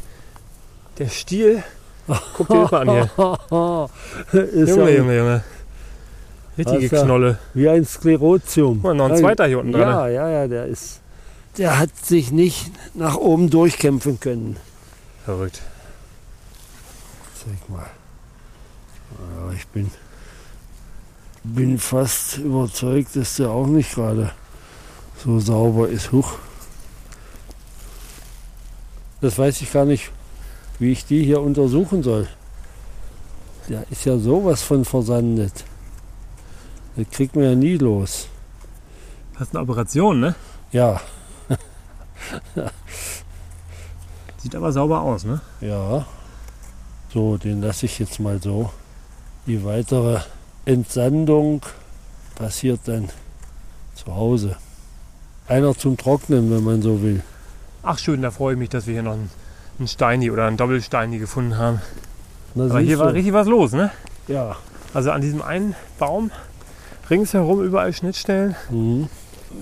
Der 0.99 1.09
Stiel. 1.09 1.62
Guck 2.37 2.49
dir 2.49 2.62
das 2.62 2.70
mal 2.70 2.88
an 2.88 2.90
hier. 2.90 3.90
ist 4.42 4.68
Junge, 4.70 4.90
ja 4.90 4.96
Junge, 4.96 5.16
Junge. 5.18 5.44
Richtige 6.57 6.96
ja- 6.96 7.03
Knolle. 7.05 7.38
wie 7.53 7.68
ein 7.68 7.85
Sklerotium. 7.85 8.81
Mal, 8.81 8.94
noch 8.94 9.11
ein 9.11 9.16
zweiter 9.18 9.46
hier 9.46 9.59
unten 9.59 9.72
dran. 9.72 9.83
Ja, 9.83 10.09
ja, 10.09 10.29
ja, 10.29 10.49
der 10.49 10.66
ist. 10.66 11.01
Der 11.59 11.79
hat 11.79 11.94
sich 11.96 12.31
nicht 12.31 12.70
nach 12.94 13.16
oben 13.16 13.51
durchkämpfen 13.51 14.20
können. 14.20 14.57
Verrückt. 15.25 15.61
Zeig 17.35 17.68
mal. 17.68 17.87
Ja, 19.18 19.53
ich 19.53 19.66
bin, 19.68 19.90
bin 21.55 21.79
fast 21.79 22.39
überzeugt, 22.39 23.17
dass 23.17 23.37
der 23.37 23.51
auch 23.51 23.67
nicht 23.67 23.95
gerade 23.95 24.33
so 25.23 25.39
sauber 25.41 25.89
ist. 25.89 26.13
Huch. 26.13 26.33
Das 29.21 29.39
weiß 29.39 29.63
ich 29.63 29.73
gar 29.73 29.85
nicht, 29.85 30.11
wie 30.79 30.93
ich 30.93 31.05
die 31.05 31.25
hier 31.25 31.41
untersuchen 31.41 32.03
soll. 32.03 32.29
Der 33.69 33.85
ist 33.91 34.05
ja 34.05 34.19
sowas 34.19 34.63
von 34.63 34.85
versandet. 34.85 35.65
Das 36.97 37.09
kriegt 37.11 37.35
man 37.35 37.45
ja 37.45 37.55
nie 37.55 37.77
los. 37.77 38.29
Hast 39.37 39.55
eine 39.55 39.63
Operation, 39.63 40.21
ne? 40.21 40.35
Ja, 40.73 41.01
Sieht 44.39 44.55
aber 44.55 44.73
sauber 44.73 45.01
aus, 45.01 45.25
ne? 45.25 45.41
ja. 45.61 46.07
So, 47.13 47.37
den 47.37 47.63
lasse 47.63 47.87
ich 47.87 47.99
jetzt 47.99 48.21
mal 48.21 48.41
so. 48.43 48.71
Die 49.47 49.65
weitere 49.65 50.21
Entsandung 50.66 51.62
passiert 52.35 52.81
dann 52.87 53.09
zu 53.94 54.14
Hause. 54.14 54.57
Einer 55.48 55.74
zum 55.76 55.96
Trocknen, 55.96 56.50
wenn 56.50 56.64
man 56.64 56.83
so 56.83 57.02
will. 57.02 57.22
Ach 57.83 57.98
schön, 57.98 58.20
da 58.20 58.33
freue 58.33 58.55
ich 58.55 58.59
mich, 58.59 58.68
dass 58.68 58.87
wir 58.87 58.94
hier 58.94 59.05
noch 59.05 59.12
einen, 59.12 59.31
einen 59.79 59.87
Steini 59.88 60.31
oder 60.31 60.46
einen 60.46 60.57
Doppelsteini 60.57 61.18
gefunden 61.18 61.57
haben. 61.57 61.81
Na, 62.57 62.64
Aber 62.64 62.81
hier 62.81 62.98
war 62.98 63.09
du? 63.09 63.14
richtig 63.14 63.33
was 63.33 63.46
los, 63.46 63.72
ne? 63.72 63.90
Ja. 64.26 64.57
Also 64.92 65.12
an 65.12 65.20
diesem 65.20 65.40
einen 65.40 65.76
Baum 65.98 66.33
ringsherum 67.09 67.62
überall 67.62 67.92
Schnittstellen. 67.92 68.57
Mhm. 68.68 69.09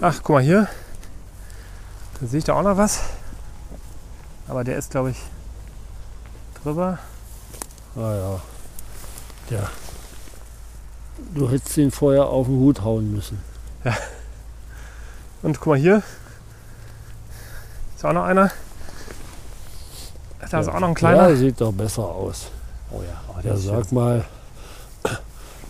Ach, 0.01 0.21
guck 0.23 0.37
mal 0.37 0.43
hier. 0.43 0.69
Da 2.19 2.27
sehe 2.27 2.39
ich 2.39 2.45
da 2.45 2.55
auch 2.55 2.63
noch 2.63 2.79
was. 2.79 3.01
Aber 4.49 4.65
der 4.65 4.79
ist, 4.79 4.91
glaube 4.91 5.11
ich, 5.11 5.19
drüber. 6.63 6.99
Ah 7.95 8.15
ja. 8.15 8.41
Der. 9.51 9.71
Du 11.35 11.51
hättest 11.51 11.77
den 11.77 11.91
vorher 11.91 12.27
auf 12.27 12.47
den 12.47 12.57
Hut 12.57 12.83
hauen 12.83 13.13
müssen. 13.13 13.39
Und 15.43 15.59
guck 15.59 15.67
mal 15.69 15.79
hier. 15.79 16.03
Ist 17.97 18.05
auch 18.05 18.13
noch 18.13 18.25
einer. 18.25 18.51
Da 20.51 20.61
ist 20.61 20.67
Ja. 20.67 20.75
auch 20.75 20.81
noch 20.81 20.89
ein 20.89 20.95
kleiner. 20.95 21.29
Der 21.29 21.37
sieht 21.37 21.61
doch 21.61 21.73
besser 21.73 22.05
aus. 22.05 22.51
Oh 22.91 23.03
ja, 23.03 23.21
oh, 23.29 23.41
Ja, 23.47 23.57
sag 23.57 23.91
mal. 23.93 24.25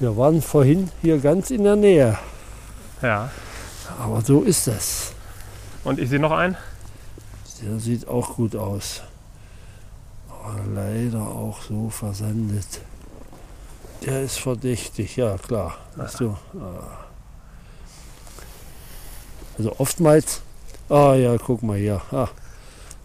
Wir 0.00 0.16
waren 0.16 0.42
vorhin 0.42 0.90
hier 1.02 1.18
ganz 1.18 1.50
in 1.50 1.64
der 1.64 1.76
Nähe. 1.76 2.18
Ja. 3.00 3.30
Aber 4.00 4.20
so 4.22 4.42
ist 4.42 4.66
das. 4.66 5.12
Und 5.84 5.98
ich 5.98 6.08
sehe 6.10 6.18
noch 6.18 6.32
einen. 6.32 6.56
Der 7.62 7.78
sieht 7.78 8.08
auch 8.08 8.36
gut 8.36 8.56
aus. 8.56 9.02
leider 10.74 11.22
auch 11.22 11.62
so 11.62 11.88
versandet. 11.90 12.66
Der 14.06 14.22
ist 14.22 14.38
verdächtig, 14.38 15.16
ja 15.16 15.36
klar. 15.38 15.78
Weißt 15.96 16.20
du, 16.20 16.36
ah. 16.60 17.04
Also 19.56 19.72
oftmals, 19.78 20.42
ah 20.88 21.14
ja, 21.14 21.36
guck 21.38 21.62
mal 21.62 21.78
hier, 21.78 22.02
ah, 22.10 22.28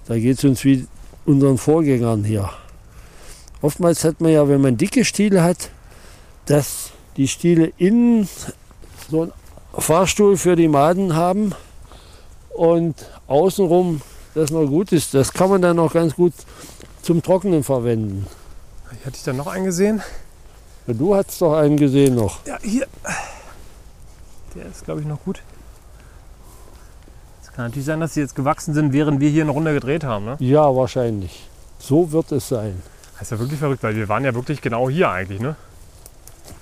da 0.08 0.18
geht 0.18 0.40
es 0.40 0.44
uns 0.44 0.66
wie 0.66 0.88
unseren 1.26 1.58
Vorgängern 1.58 2.24
hier. 2.24 2.50
Oftmals 3.62 4.04
hat 4.04 4.20
man 4.20 4.32
ja, 4.32 4.48
wenn 4.50 4.62
man 4.62 4.78
dicke 4.78 5.06
Stiele 5.06 5.44
hat, 5.44 5.70
dass 6.46 6.92
die 7.18 7.28
Stiele 7.28 7.72
innen 7.78 8.28
so 9.10 9.24
einen 9.24 9.34
Fahrstuhl 9.78 10.38
für 10.38 10.56
die 10.56 10.68
Maden 10.68 11.16
haben 11.16 11.54
und 12.50 12.96
außenrum 13.28 14.02
das 14.34 14.52
noch 14.52 14.66
gut 14.66 14.92
ist. 14.92 15.14
Das 15.14 15.32
kann 15.34 15.50
man 15.50 15.62
dann 15.62 15.80
auch 15.80 15.94
ganz 15.94 16.16
gut 16.16 16.34
zum 17.02 17.22
Trocknen 17.22 17.64
verwenden. 17.64 18.28
Hatte 19.06 19.16
ich 19.16 19.24
da 19.24 19.34
noch 19.34 19.48
einen 19.48 19.66
gesehen? 19.66 20.02
Du 20.94 21.16
hast 21.16 21.42
doch 21.42 21.54
einen 21.56 21.78
gesehen 21.78 22.16
noch. 22.16 22.46
Ja, 22.46 22.58
hier. 22.62 22.88
Der 24.56 24.66
ist, 24.66 24.84
glaube 24.86 25.02
ich, 25.02 25.08
noch 25.08 25.24
gut. 25.24 25.42
Es 27.44 27.52
kann 27.52 27.66
natürlich 27.66 27.86
sein, 27.86 28.00
dass 28.00 28.14
sie 28.14 28.22
jetzt 28.22 28.36
gewachsen 28.36 28.74
sind, 28.74 28.94
während 28.94 29.20
wir 29.20 29.30
hier 29.30 29.44
eine 29.44 29.52
Runde 29.52 29.74
gedreht 29.74 30.04
haben. 30.04 30.26
Ne? 30.26 30.36
Ja, 30.40 30.76
wahrscheinlich. 30.76 31.48
So 31.78 32.12
wird 32.12 32.32
es 32.32 32.50
sein. 32.50 32.82
Das 33.14 33.24
ist 33.24 33.32
ja 33.32 33.40
wirklich 33.40 33.60
verrückt, 33.60 33.84
weil 33.84 33.96
wir 33.96 34.10
waren 34.10 34.24
ja 34.24 34.34
wirklich 34.34 34.62
genau 34.62 34.90
hier 34.90 35.10
eigentlich. 35.10 35.40
Ne? 35.40 35.56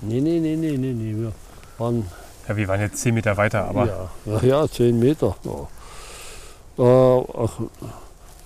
Nee, 0.00 0.20
nee, 0.20 0.40
nee, 0.40 0.56
nee, 0.56 0.76
nee, 0.76 0.92
nee. 0.92 1.14
Wir 1.16 1.32
waren 1.78 2.06
Ja, 2.48 2.56
wir 2.56 2.68
waren 2.68 2.80
jetzt 2.80 2.98
10 2.98 3.14
Meter 3.14 3.36
weiter, 3.36 3.64
aber 3.64 3.86
ja, 3.86 4.10
ja, 4.42 4.42
ja, 4.42 4.68
10 4.68 4.98
Meter. 4.98 5.36
Ja. 5.44 5.68
Äh, 6.84 7.24
ach, 7.36 7.60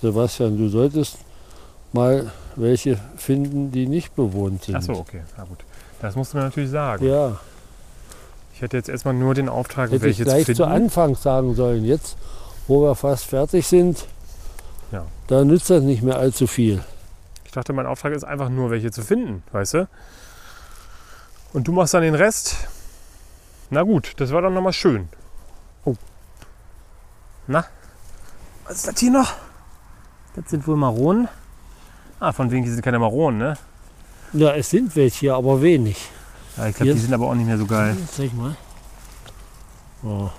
Sebastian, 0.01 0.57
du 0.59 0.69
solltest 0.69 1.19
mal 1.93 2.31
welche 2.57 2.99
finden, 3.17 3.71
die 3.71 3.87
nicht 3.87 4.15
bewohnt 4.15 4.65
sind. 4.65 4.77
Ach 4.77 4.83
so, 4.83 4.93
okay, 4.93 5.23
na 5.37 5.45
gut. 5.45 5.59
Das 6.03 6.15
musst 6.17 6.33
du 6.35 6.37
mir 6.39 6.45
natürlich 6.45 6.71
sagen. 6.71 7.07
Ja, 7.07 7.39
Ich 8.55 8.61
hätte 8.61 8.77
jetzt 8.77 8.89
erstmal 8.89 9.15
nur 9.15 9.35
den 9.35 9.49
Auftrag, 9.49 9.87
hätte 9.87 9.97
ich 9.97 10.03
welche 10.03 10.25
zu 10.25 10.31
gleich 10.31 10.45
zu 10.47 10.55
finden. 10.57 10.71
Anfang 10.71 11.15
sagen 11.17 11.55
sollen. 11.55 11.85
Jetzt, 11.85 12.17
wo 12.69 12.83
wir 12.83 12.95
fast 12.95 13.25
fertig 13.25 13.67
sind, 13.67 14.07
Ja. 14.93 15.05
da 15.29 15.43
nützt 15.45 15.71
das 15.71 15.83
nicht 15.83 16.03
mehr 16.03 16.17
allzu 16.17 16.47
viel. 16.47 16.85
Ich 17.45 17.53
dachte, 17.53 17.73
mein 17.73 17.87
Auftrag 17.87 18.13
ist 18.13 18.25
einfach 18.25 18.49
nur, 18.51 18.71
welche 18.71 18.91
zu 18.91 19.03
finden, 19.03 19.43
weißt 19.53 19.75
du? 19.75 19.89
Und 21.55 21.67
du 21.69 21.73
machst 21.73 21.95
dann 21.95 22.03
den 22.03 22.15
Rest. 22.15 22.57
Na 23.71 23.83
gut, 23.83 24.13
das 24.19 24.33
war 24.33 24.43
doch 24.43 24.51
nochmal 24.51 24.73
schön. 24.73 25.09
Oh. 25.85 25.95
Na? 27.47 27.65
Was 28.67 28.77
ist 28.77 28.89
das 28.89 28.99
hier 28.99 29.11
noch? 29.11 29.33
Das 30.37 30.51
sind 30.51 30.67
wohl 30.67 30.77
Maronen. 30.77 31.29
Ah, 32.21 32.33
von 32.33 32.51
wegen, 32.51 32.65
die 32.65 32.71
sind 32.71 32.83
keine 32.83 32.99
Maronen, 32.99 33.39
ne? 33.39 33.57
Ja, 34.33 34.55
es 34.55 34.71
sind 34.71 34.95
welche 34.97 35.21
hier, 35.21 35.35
aber 35.35 35.61
wenig. 35.61 35.97
Ja, 36.57 36.67
ich 36.69 36.75
glaube, 36.77 36.85
Hier? 36.85 36.95
die 36.95 37.01
sind 37.01 37.13
aber 37.15 37.27
auch 37.29 37.35
nicht 37.35 37.47
mehr 37.47 37.59
so 37.59 37.67
geil. 37.67 37.97
Zeig 38.15 38.33
mal. 38.35 38.57
Oh, 40.03 40.31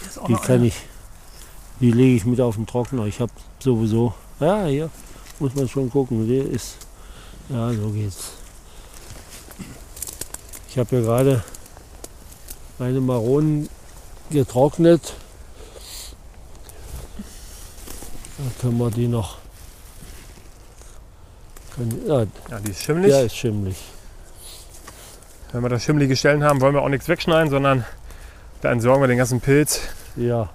Hier 0.00 0.08
ist 0.08 0.18
auch 0.18 0.26
die 0.26 0.32
noch 0.32 0.42
kann 0.42 0.56
eine. 0.56 0.66
ich, 0.66 0.76
die 1.80 1.90
lege 1.90 2.16
ich 2.16 2.24
mit 2.24 2.40
auf 2.40 2.54
den 2.56 2.66
Trockner. 2.66 3.06
Ich 3.06 3.20
habe 3.20 3.32
sowieso, 3.58 4.14
ja, 4.40 4.66
hier 4.66 4.90
muss 5.40 5.54
man 5.54 5.68
schon 5.68 5.90
gucken. 5.90 6.28
Der 6.28 6.44
ist, 6.44 6.76
ja, 7.48 7.72
so 7.72 7.90
geht's. 7.90 8.32
Ich 10.68 10.78
habe 10.78 10.96
ja 10.96 11.02
gerade 11.02 11.42
meine 12.78 13.00
Maronen 13.00 13.68
getrocknet. 14.30 15.14
Dann 18.38 18.52
können 18.60 18.78
wir 18.78 18.90
die 18.90 19.08
noch. 19.08 19.38
Können, 21.78 22.02
ja, 22.06 22.20
Ja, 22.50 22.60
die 22.60 22.70
ist 22.72 22.82
schimmelig. 22.82 23.10
der 23.12 23.24
ist 23.24 23.36
schimmelig. 23.36 23.76
Wenn 25.52 25.62
wir 25.62 25.68
da 25.70 25.78
schimmelige 25.78 26.14
Stellen 26.16 26.44
haben, 26.44 26.60
wollen 26.60 26.74
wir 26.74 26.82
auch 26.82 26.88
nichts 26.88 27.08
wegschneiden, 27.08 27.48
sondern 27.50 27.84
da 28.60 28.70
entsorgen 28.70 29.02
wir 29.02 29.08
den 29.08 29.16
ganzen 29.18 29.40
Pilz. 29.40 29.80
Ja. 30.16 30.50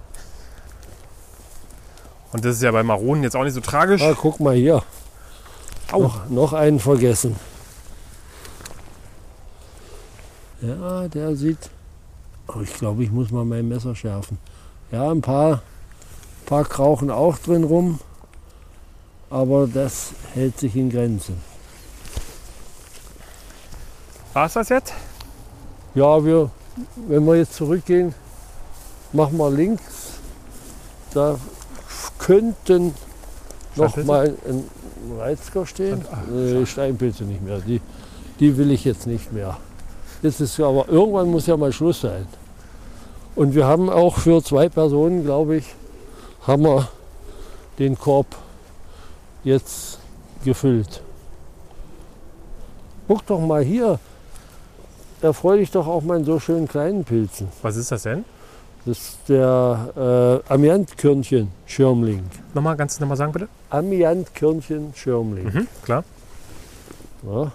Und 2.31 2.43
das 2.45 2.57
ist 2.57 2.61
ja 2.63 2.71
bei 2.71 2.83
Maronen 2.83 3.23
jetzt 3.23 3.35
auch 3.35 3.43
nicht 3.43 3.53
so 3.53 3.61
tragisch. 3.61 4.01
Ah, 4.01 4.13
guck 4.19 4.39
mal 4.39 4.55
hier. 4.55 4.83
Au. 5.91 5.99
Noch, 6.01 6.29
noch 6.29 6.53
einen 6.53 6.79
vergessen. 6.79 7.35
Ja, 10.61 11.07
der 11.07 11.35
sieht. 11.35 11.69
Oh, 12.47 12.61
ich 12.61 12.73
glaube, 12.73 13.03
ich 13.03 13.11
muss 13.11 13.31
mal 13.31 13.45
mein 13.45 13.67
Messer 13.67 13.95
schärfen. 13.95 14.37
Ja, 14.91 15.09
ein 15.11 15.21
paar, 15.21 15.61
paar 16.45 16.63
krauchen 16.65 17.09
auch 17.11 17.37
drin 17.37 17.63
rum. 17.63 17.99
Aber 19.33 19.65
das 19.65 20.11
hält 20.35 20.59
sich 20.59 20.75
in 20.75 20.91
Grenzen. 20.91 21.41
War 24.33 24.45
es 24.45 24.53
das 24.53 24.69
jetzt? 24.69 24.93
Ja, 25.95 26.23
wir, 26.23 26.51
wenn 27.07 27.25
wir 27.25 27.37
jetzt 27.37 27.55
zurückgehen, 27.55 28.13
machen 29.11 29.35
wir 29.37 29.49
links. 29.49 30.19
Da 31.15 31.39
könnten 32.19 32.93
noch 33.75 33.97
mal 33.97 34.37
ein 34.47 34.69
Reizker 35.17 35.65
stehen. 35.65 36.05
Nee, 36.31 36.63
Steinpilze 36.67 37.23
nicht 37.23 37.41
mehr. 37.41 37.57
Die, 37.57 37.81
die 38.39 38.55
will 38.55 38.69
ich 38.69 38.85
jetzt 38.85 39.07
nicht 39.07 39.33
mehr. 39.33 39.57
Jetzt 40.21 40.41
ist 40.41 40.59
aber 40.59 40.87
irgendwann 40.89 41.31
muss 41.31 41.47
ja 41.47 41.57
mal 41.57 41.73
Schluss 41.73 42.01
sein. 42.01 42.27
Und 43.33 43.55
wir 43.55 43.65
haben 43.65 43.89
auch 43.89 44.15
für 44.19 44.43
zwei 44.43 44.69
Personen, 44.69 45.23
glaube 45.23 45.55
ich, 45.55 45.73
haben 46.45 46.61
wir 46.65 46.87
den 47.79 47.97
Korb 47.97 48.27
jetzt 49.43 49.99
gefüllt. 50.43 51.01
Guck 53.07 53.25
doch 53.25 53.39
mal 53.39 53.63
hier. 53.63 53.99
Erfreu 55.21 55.57
dich 55.57 55.71
doch 55.71 55.87
auch 55.87 56.03
in 56.03 56.25
so 56.25 56.39
schönen 56.39 56.67
kleinen 56.67 57.03
Pilzen. 57.05 57.47
Was 57.61 57.75
ist 57.75 57.91
das 57.91 58.03
denn? 58.03 58.25
Das 58.85 58.97
ist 58.97 59.17
der 59.29 60.43
äh, 60.49 60.53
Amiantkirnchen-Schirmling. 60.53 62.23
Nochmal, 62.53 62.75
kannst 62.75 62.97
du 62.97 63.03
nochmal 63.03 63.15
sagen, 63.15 63.31
bitte? 63.31 63.47
Amiantkirnchen-Schirmling. 63.69 65.45
Mhm, 65.45 65.67
klar. 65.83 66.03
Ja, 67.25 67.51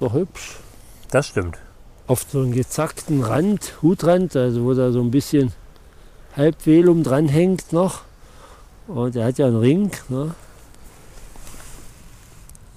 doch 0.00 0.12
hübsch. 0.12 0.58
Das 1.10 1.26
stimmt. 1.28 1.56
Auf 2.06 2.26
so 2.30 2.40
einen 2.40 2.52
gezackten 2.52 3.22
Rand, 3.22 3.78
Hutrand, 3.80 4.36
also 4.36 4.64
wo 4.64 4.74
da 4.74 4.92
so 4.92 5.00
ein 5.00 5.10
bisschen 5.10 5.52
Halbvelum 6.36 7.02
dran 7.02 7.28
hängt 7.28 7.72
noch. 7.72 8.02
Und 8.86 9.16
er 9.16 9.26
hat 9.26 9.38
ja 9.38 9.46
einen 9.46 9.56
Ring. 9.56 9.90
Ne? 10.10 10.34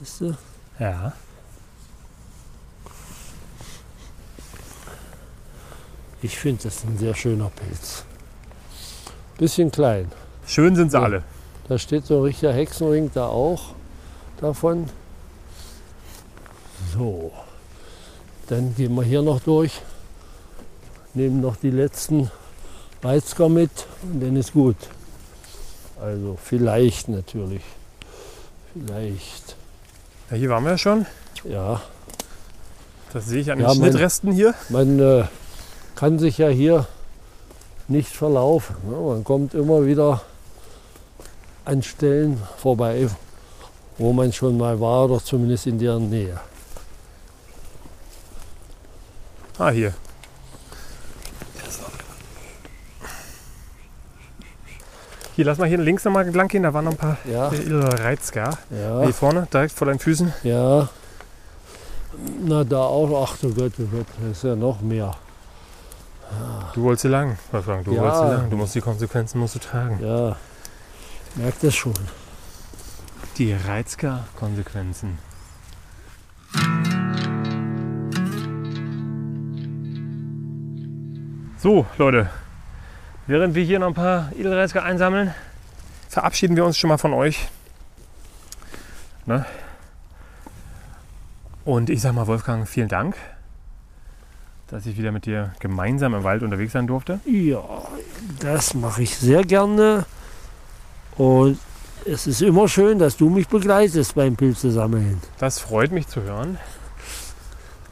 Siehst 0.02 0.22
du? 0.22 0.36
Ja. 0.80 1.14
Ich 6.24 6.38
finde, 6.38 6.64
das 6.64 6.78
ist 6.78 6.86
ein 6.86 6.98
sehr 6.98 7.14
schöner 7.14 7.52
Pilz. 7.52 8.04
Bisschen 9.38 9.72
klein. 9.72 10.12
Schön 10.48 10.76
sind 10.76 10.90
sie 10.92 10.98
Ja. 10.98 11.04
alle. 11.04 11.24
Da 11.68 11.78
steht 11.78 12.06
so 12.08 12.18
ein 12.18 12.24
richtiger 12.24 12.52
Hexenring 12.52 13.12
da 13.14 13.28
auch 13.28 13.76
davon. 14.40 14.90
So, 16.94 17.32
dann 18.48 18.76
gehen 18.76 18.96
wir 18.96 19.04
hier 19.04 19.22
noch 19.22 19.40
durch, 19.40 19.82
nehmen 21.14 21.42
noch 21.42 21.58
die 21.58 21.70
letzten 21.70 22.32
Weizker 23.04 23.50
mit 23.50 23.72
und 24.02 24.20
dann 24.20 24.36
ist 24.36 24.54
gut. 24.54 24.78
Also 26.00 26.38
vielleicht 26.44 27.08
natürlich. 27.08 27.62
Vielleicht. 28.74 29.56
Ja, 30.32 30.38
hier 30.38 30.50
waren 30.50 30.63
wir 30.63 30.72
ja 30.72 30.78
schon. 30.78 31.06
Ja, 31.44 31.82
Das 33.13 33.26
sehe 33.26 33.41
ich 33.41 33.52
an 33.52 33.60
Ja, 33.60 33.67
den 33.74 33.80
mein- 33.80 33.91
Schnittresten 33.91 34.32
hier. 34.32 34.54
man 34.70 35.00
äh, 35.00 35.26
kann 35.96 36.17
sich 36.20 36.38
ja 36.38 36.48
hier 36.48 36.88
nicht 37.88 38.15
verlaufen. 38.15 38.76
Ne? 38.89 38.96
Man 38.96 39.24
kommt 39.24 39.54
immer 39.54 39.86
wieder 39.86 40.22
an 41.65 41.84
Stellen 41.84 42.41
vorbei, 42.58 43.10
wo 43.98 44.13
man 44.13 44.32
schon 44.32 44.58
mal 44.58 44.80
war 44.80 45.06
oder 45.06 45.22
zumindest 45.24 45.67
in 45.67 45.78
deren 45.78 46.10
Nähe. 46.10 46.39
Ah, 49.58 49.70
hier. 49.70 49.94
Hier, 55.42 55.48
lass 55.48 55.58
mal 55.58 55.68
hier 55.68 55.80
links 55.80 56.04
nochmal 56.06 56.30
lang 56.30 56.48
gehen. 56.50 56.62
Da 56.62 56.72
waren 56.72 56.86
noch 56.86 56.92
ein 56.92 56.98
paar 57.00 57.18
Ja, 57.26 57.48
Reizger. 57.48 58.60
ja, 58.70 59.02
Hier 59.02 59.12
vorne, 59.12 59.48
direkt 59.52 59.74
vor 59.74 59.88
deinen 59.88 59.98
Füßen. 59.98 60.32
ja. 60.44 60.88
Na, 62.46 62.64
da 62.64 62.78
auch. 62.78 63.28
Ach 63.28 63.38
du 63.40 63.52
Gott, 63.52 63.72
du 63.76 63.88
Gott, 63.88 64.06
das 64.22 64.38
ist 64.38 64.44
ja 64.44 64.56
noch 64.56 64.82
mehr. 64.82 65.16
Du 66.76 66.84
wolltest 66.84 67.02
hier 67.02 67.10
lang. 67.10 67.40
Wolfgang, 67.52 67.84
Du 67.84 67.94
Ja. 67.96 68.02
wolltest 68.04 68.22
hier 68.22 68.34
lang. 68.34 68.50
Du 68.52 68.56
musst 68.56 68.76
die 68.76 68.82
Konsequenzen 68.82 69.40
musst 69.40 69.56
du 69.56 69.60
tragen. 69.60 69.98
Ja, 70.06 70.36
merkt 71.34 71.64
das 71.64 71.74
schon. 71.74 71.96
Die 73.40 73.54
Reizker-Konsequenzen. 73.54 75.18
So, 81.58 81.86
Leute. 81.98 82.30
Während 83.32 83.56
wir 83.56 83.63
hier 83.63 83.80
noch 83.80 83.88
ein 83.88 83.94
paar 83.94 84.30
Edelreizker 84.38 84.84
einsammeln, 84.84 85.34
verabschieden 86.10 86.58
wir 86.58 86.65
uns 86.65 86.78
schon 86.78 86.89
mal 86.89 86.98
von 86.98 87.13
euch. 87.13 87.48
Ne? 89.26 89.46
Und 91.63 91.89
ich 91.89 92.02
sag 92.02 92.13
mal, 92.13 92.28
Wolfgang, 92.28 92.67
vielen 92.67 92.89
Dank, 92.89 93.15
dass 94.67 94.86
ich 94.86 94.98
wieder 94.98 95.13
mit 95.13 95.26
dir 95.28 95.54
gemeinsam 95.62 96.13
im 96.13 96.26
Wald 96.26 96.44
unterwegs 96.44 96.74
sein 96.74 96.88
durfte. 96.88 97.22
Ja, 97.24 97.63
das 98.41 98.74
mache 98.74 99.04
ich 99.04 99.17
sehr 99.17 99.46
gerne. 99.46 100.06
Und 101.15 101.58
es 102.04 102.28
ist 102.28 102.41
immer 102.41 102.67
schön, 102.67 103.00
dass 103.00 103.15
du 103.15 103.30
mich 103.30 103.48
begleitest 103.48 104.13
beim 104.13 104.36
Pilze 104.36 104.72
sammeln. 104.72 105.22
Das 105.38 105.58
freut 105.58 105.94
mich 105.94 106.10
zu 106.10 106.22
hören. 106.22 106.58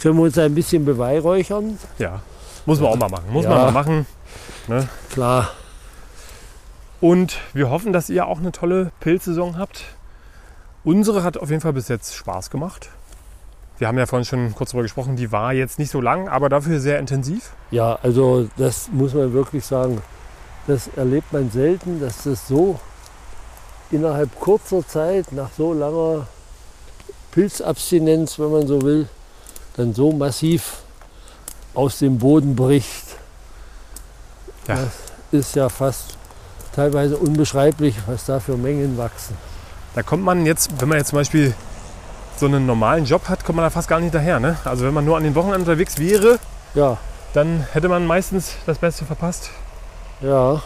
Können 0.02 0.18
wir 0.18 0.24
uns 0.24 0.38
ein 0.38 0.54
bisschen 0.54 0.84
beweihräuchern? 0.84 1.80
Ja, 1.98 2.24
muss 2.70 2.80
man 2.80 2.92
auch 2.92 2.98
mal 2.98 3.10
machen. 3.10 3.26
Muss 3.32 3.44
Ja. 3.46 3.50
man 3.50 3.60
mal 3.66 3.72
machen. 3.72 4.06
Ne? 4.68 4.88
Klar. 5.12 5.50
Und 7.02 7.38
wir 7.54 7.70
hoffen, 7.70 7.94
dass 7.94 8.10
ihr 8.10 8.28
auch 8.28 8.40
eine 8.40 8.52
tolle 8.52 8.92
Pilzsaison 9.00 9.58
habt. 9.58 9.86
Unsere 10.84 11.24
hat 11.24 11.38
auf 11.38 11.50
jeden 11.50 11.62
Fall 11.62 11.74
bis 11.74 11.88
jetzt 11.88 12.16
Spaß 12.16 12.50
gemacht. 12.50 12.90
Wir 13.78 13.88
haben 13.88 13.98
ja 13.98 14.06
vorhin 14.06 14.26
schon 14.26 14.54
kurz 14.56 14.72
darüber 14.72 14.84
gesprochen, 14.84 15.16
die 15.16 15.32
war 15.32 15.54
jetzt 15.54 15.80
nicht 15.80 15.90
so 15.92 16.02
lang, 16.02 16.28
aber 16.28 16.50
dafür 16.50 16.80
sehr 16.82 17.00
intensiv. 17.00 17.52
Ja, 17.72 17.98
also 18.04 18.50
das 18.58 18.90
muss 18.92 19.14
man 19.14 19.32
wirklich 19.34 19.66
sagen. 19.66 20.02
Das 20.68 20.90
erlebt 20.96 21.32
man 21.32 21.50
selten, 21.50 22.02
dass 22.02 22.24
das 22.24 22.48
so 22.48 22.80
innerhalb 23.90 24.38
kurzer 24.40 24.86
Zeit, 24.86 25.32
nach 25.32 25.50
so 25.58 25.74
langer 25.74 26.28
Pilzabstinenz, 27.32 28.38
wenn 28.38 28.52
man 28.52 28.68
so 28.68 28.82
will, 28.82 29.08
dann 29.78 29.94
so 29.94 30.12
massiv 30.12 30.80
aus 31.74 32.00
dem 32.00 32.18
Boden 32.18 32.56
bricht. 32.56 33.06
Ja. 34.68 34.76
Das 34.76 34.88
ist 35.32 35.56
ja 35.56 35.70
fast 35.70 36.18
teilweise 36.76 37.18
unbeschreiblich, 37.18 37.96
was 38.08 38.26
da 38.26 38.40
für 38.40 38.58
Mengen 38.58 38.98
wachsen. 38.98 39.36
Da 39.96 40.04
kommt 40.04 40.24
man 40.24 40.46
jetzt, 40.46 40.70
wenn 40.80 40.90
man 40.90 40.98
jetzt 40.98 41.10
zum 41.10 41.18
Beispiel 41.18 41.54
so 42.38 42.46
einen 42.46 42.66
normalen 42.66 43.06
Job 43.06 43.28
hat, 43.28 43.44
kommt 43.44 43.58
man 43.58 43.66
da 43.66 43.70
fast 43.70 43.88
gar 43.88 44.00
nicht 44.00 44.14
daher. 44.14 44.40
Ne? 44.40 44.58
Also 44.64 44.86
wenn 44.86 44.94
man 44.94 45.04
nur 45.06 45.18
an 45.18 45.24
den 45.24 45.36
Wochenenden 45.36 45.62
unterwegs 45.62 45.98
wäre, 45.98 46.40
Ja, 46.76 46.98
dann 47.34 47.66
hätte 47.74 47.90
man 47.90 48.06
meistens 48.08 48.54
das 48.66 48.78
Beste 48.78 49.06
verpasst. 49.06 49.50
ja, 50.22 50.62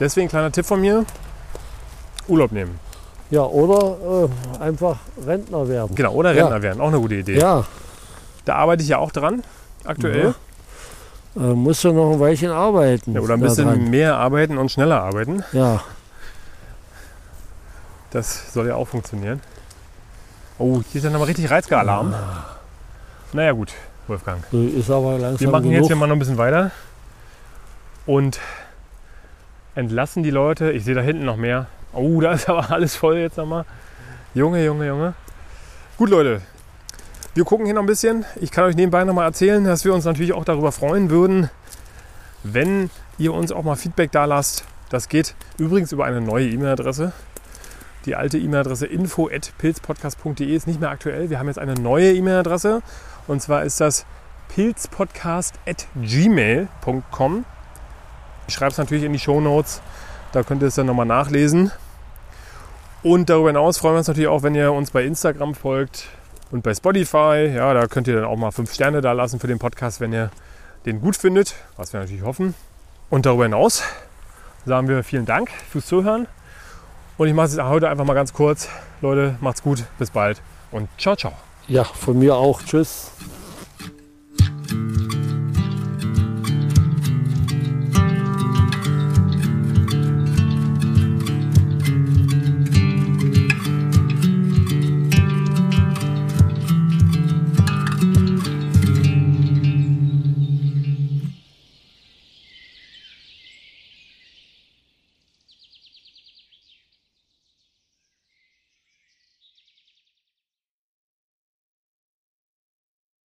Deswegen 0.00 0.28
kleiner 0.28 0.52
Tipp 0.52 0.64
von 0.64 0.80
mir, 0.80 1.04
Urlaub 2.28 2.52
nehmen. 2.52 2.78
ja, 3.30 3.42
oder 3.42 4.28
äh, 4.28 4.62
einfach 4.62 4.96
Rentner 5.26 5.68
werden. 5.68 5.94
Genau, 5.96 6.12
oder 6.14 6.32
Ja. 6.32 6.42
Rentner 6.44 6.62
werden, 6.62 6.80
auch 6.80 6.88
eine 6.88 7.00
gute 7.00 7.16
Idee. 7.16 7.38
Ja, 7.38 7.64
Da 8.44 8.54
arbeite 8.54 8.82
ich 8.84 8.88
ja 8.88 8.98
auch 8.98 9.10
dran, 9.10 9.42
aktuell. 9.84 10.34
Äh, 11.38 11.54
musst 11.54 11.84
du 11.84 11.92
noch 11.92 12.12
ein 12.12 12.20
Weilchen 12.20 12.50
arbeiten. 12.50 13.12
Ja, 13.14 13.20
oder 13.20 13.34
ein 13.34 13.40
bisschen 13.40 13.66
dran. 13.66 13.90
mehr 13.90 14.16
arbeiten 14.16 14.58
und 14.58 14.70
schneller 14.70 15.02
arbeiten. 15.02 15.44
Ja, 15.52 15.80
Das 18.10 18.52
soll 18.52 18.68
ja 18.68 18.74
auch 18.74 18.88
funktionieren. 18.88 19.40
Oh, 20.58 20.80
hier 20.90 20.98
ist 20.98 21.04
ja 21.04 21.10
nochmal 21.10 21.28
richtig 21.28 21.50
Reizgeralarm. 21.50 22.14
Naja 23.32 23.52
gut, 23.52 23.72
Wolfgang. 24.06 24.42
ist 24.52 24.90
aber 24.90 25.18
langsam 25.18 25.40
Wir 25.40 25.50
machen 25.50 25.64
genug. 25.64 25.76
jetzt 25.78 25.86
hier 25.88 25.96
mal 25.96 26.06
noch 26.06 26.16
ein 26.16 26.18
bisschen 26.18 26.38
weiter 26.38 26.70
und 28.06 28.40
entlassen 29.74 30.22
die 30.22 30.30
Leute. 30.30 30.72
Ich 30.72 30.84
sehe 30.84 30.94
da 30.94 31.00
hinten 31.02 31.24
noch 31.26 31.36
mehr. 31.36 31.66
Oh, 31.92 32.20
da 32.20 32.32
ist 32.32 32.48
aber 32.48 32.70
alles 32.70 32.96
voll 32.96 33.18
jetzt 33.18 33.36
nochmal. 33.36 33.64
Junge, 34.34 34.64
Junge, 34.64 34.86
Junge. 34.86 35.14
Gut, 35.98 36.10
Leute. 36.10 36.40
Wir 37.34 37.44
gucken 37.44 37.66
hier 37.66 37.74
noch 37.74 37.82
ein 37.82 37.86
bisschen. 37.86 38.24
Ich 38.40 38.50
kann 38.50 38.64
euch 38.64 38.74
nebenbei 38.74 39.04
nochmal 39.04 39.26
erzählen, 39.26 39.62
dass 39.64 39.84
wir 39.84 39.94
uns 39.94 40.04
natürlich 40.04 40.32
auch 40.32 40.44
darüber 40.44 40.72
freuen 40.72 41.10
würden, 41.10 41.50
wenn 42.42 42.90
ihr 43.18 43.32
uns 43.32 43.52
auch 43.52 43.62
mal 43.62 43.76
Feedback 43.76 44.10
da 44.12 44.24
lasst. 44.24 44.64
Das 44.88 45.08
geht 45.08 45.34
übrigens 45.58 45.92
über 45.92 46.04
eine 46.04 46.20
neue 46.20 46.48
E-Mail-Adresse. 46.48 47.12
Die 48.06 48.16
alte 48.16 48.38
E-Mail-Adresse 48.38 48.86
info.pilzpodcast.de 48.86 50.54
ist 50.54 50.66
nicht 50.66 50.80
mehr 50.80 50.90
aktuell. 50.90 51.30
Wir 51.30 51.38
haben 51.38 51.46
jetzt 51.48 51.58
eine 51.58 51.74
neue 51.74 52.12
E-Mail-Adresse. 52.14 52.82
Und 53.26 53.42
zwar 53.42 53.64
ist 53.64 53.80
das 53.80 54.06
pilzpodcast.gmail.com. 54.54 57.44
Ich 58.46 58.54
schreibe 58.54 58.72
es 58.72 58.78
natürlich 58.78 59.04
in 59.04 59.12
die 59.12 59.18
Show 59.18 59.40
Notes. 59.40 59.82
Da 60.32 60.42
könnt 60.42 60.62
ihr 60.62 60.68
es 60.68 60.76
dann 60.76 60.86
nochmal 60.86 61.06
nachlesen. 61.06 61.70
Und 63.02 63.30
darüber 63.30 63.50
hinaus 63.50 63.78
freuen 63.78 63.94
wir 63.94 63.98
uns 63.98 64.08
natürlich 64.08 64.28
auch, 64.28 64.42
wenn 64.42 64.54
ihr 64.54 64.72
uns 64.72 64.90
bei 64.90 65.04
Instagram 65.04 65.54
folgt 65.54 66.08
und 66.50 66.62
bei 66.62 66.74
Spotify. 66.74 67.52
Ja, 67.54 67.72
da 67.74 67.86
könnt 67.86 68.08
ihr 68.08 68.16
dann 68.16 68.24
auch 68.24 68.36
mal 68.36 68.50
fünf 68.50 68.72
Sterne 68.72 69.00
da 69.00 69.12
lassen 69.12 69.40
für 69.40 69.46
den 69.46 69.58
Podcast, 69.58 70.00
wenn 70.00 70.12
ihr 70.12 70.30
den 70.86 71.00
gut 71.00 71.16
findet, 71.16 71.54
was 71.76 71.92
wir 71.92 72.00
natürlich 72.00 72.22
hoffen. 72.22 72.54
Und 73.10 73.26
darüber 73.26 73.44
hinaus 73.44 73.82
sagen 74.64 74.88
wir 74.88 75.02
vielen 75.02 75.26
Dank 75.26 75.50
fürs 75.70 75.86
Zuhören. 75.86 76.26
Und 77.16 77.28
ich 77.28 77.34
mache 77.34 77.46
es 77.46 77.58
heute 77.58 77.88
einfach 77.88 78.04
mal 78.04 78.14
ganz 78.14 78.32
kurz. 78.32 78.68
Leute, 79.00 79.36
macht's 79.40 79.62
gut, 79.62 79.84
bis 79.98 80.10
bald 80.10 80.40
und 80.70 80.88
ciao, 80.98 81.16
ciao. 81.16 81.32
Ja, 81.66 81.84
von 81.84 82.18
mir 82.18 82.36
auch. 82.36 82.62
Tschüss. 82.62 83.12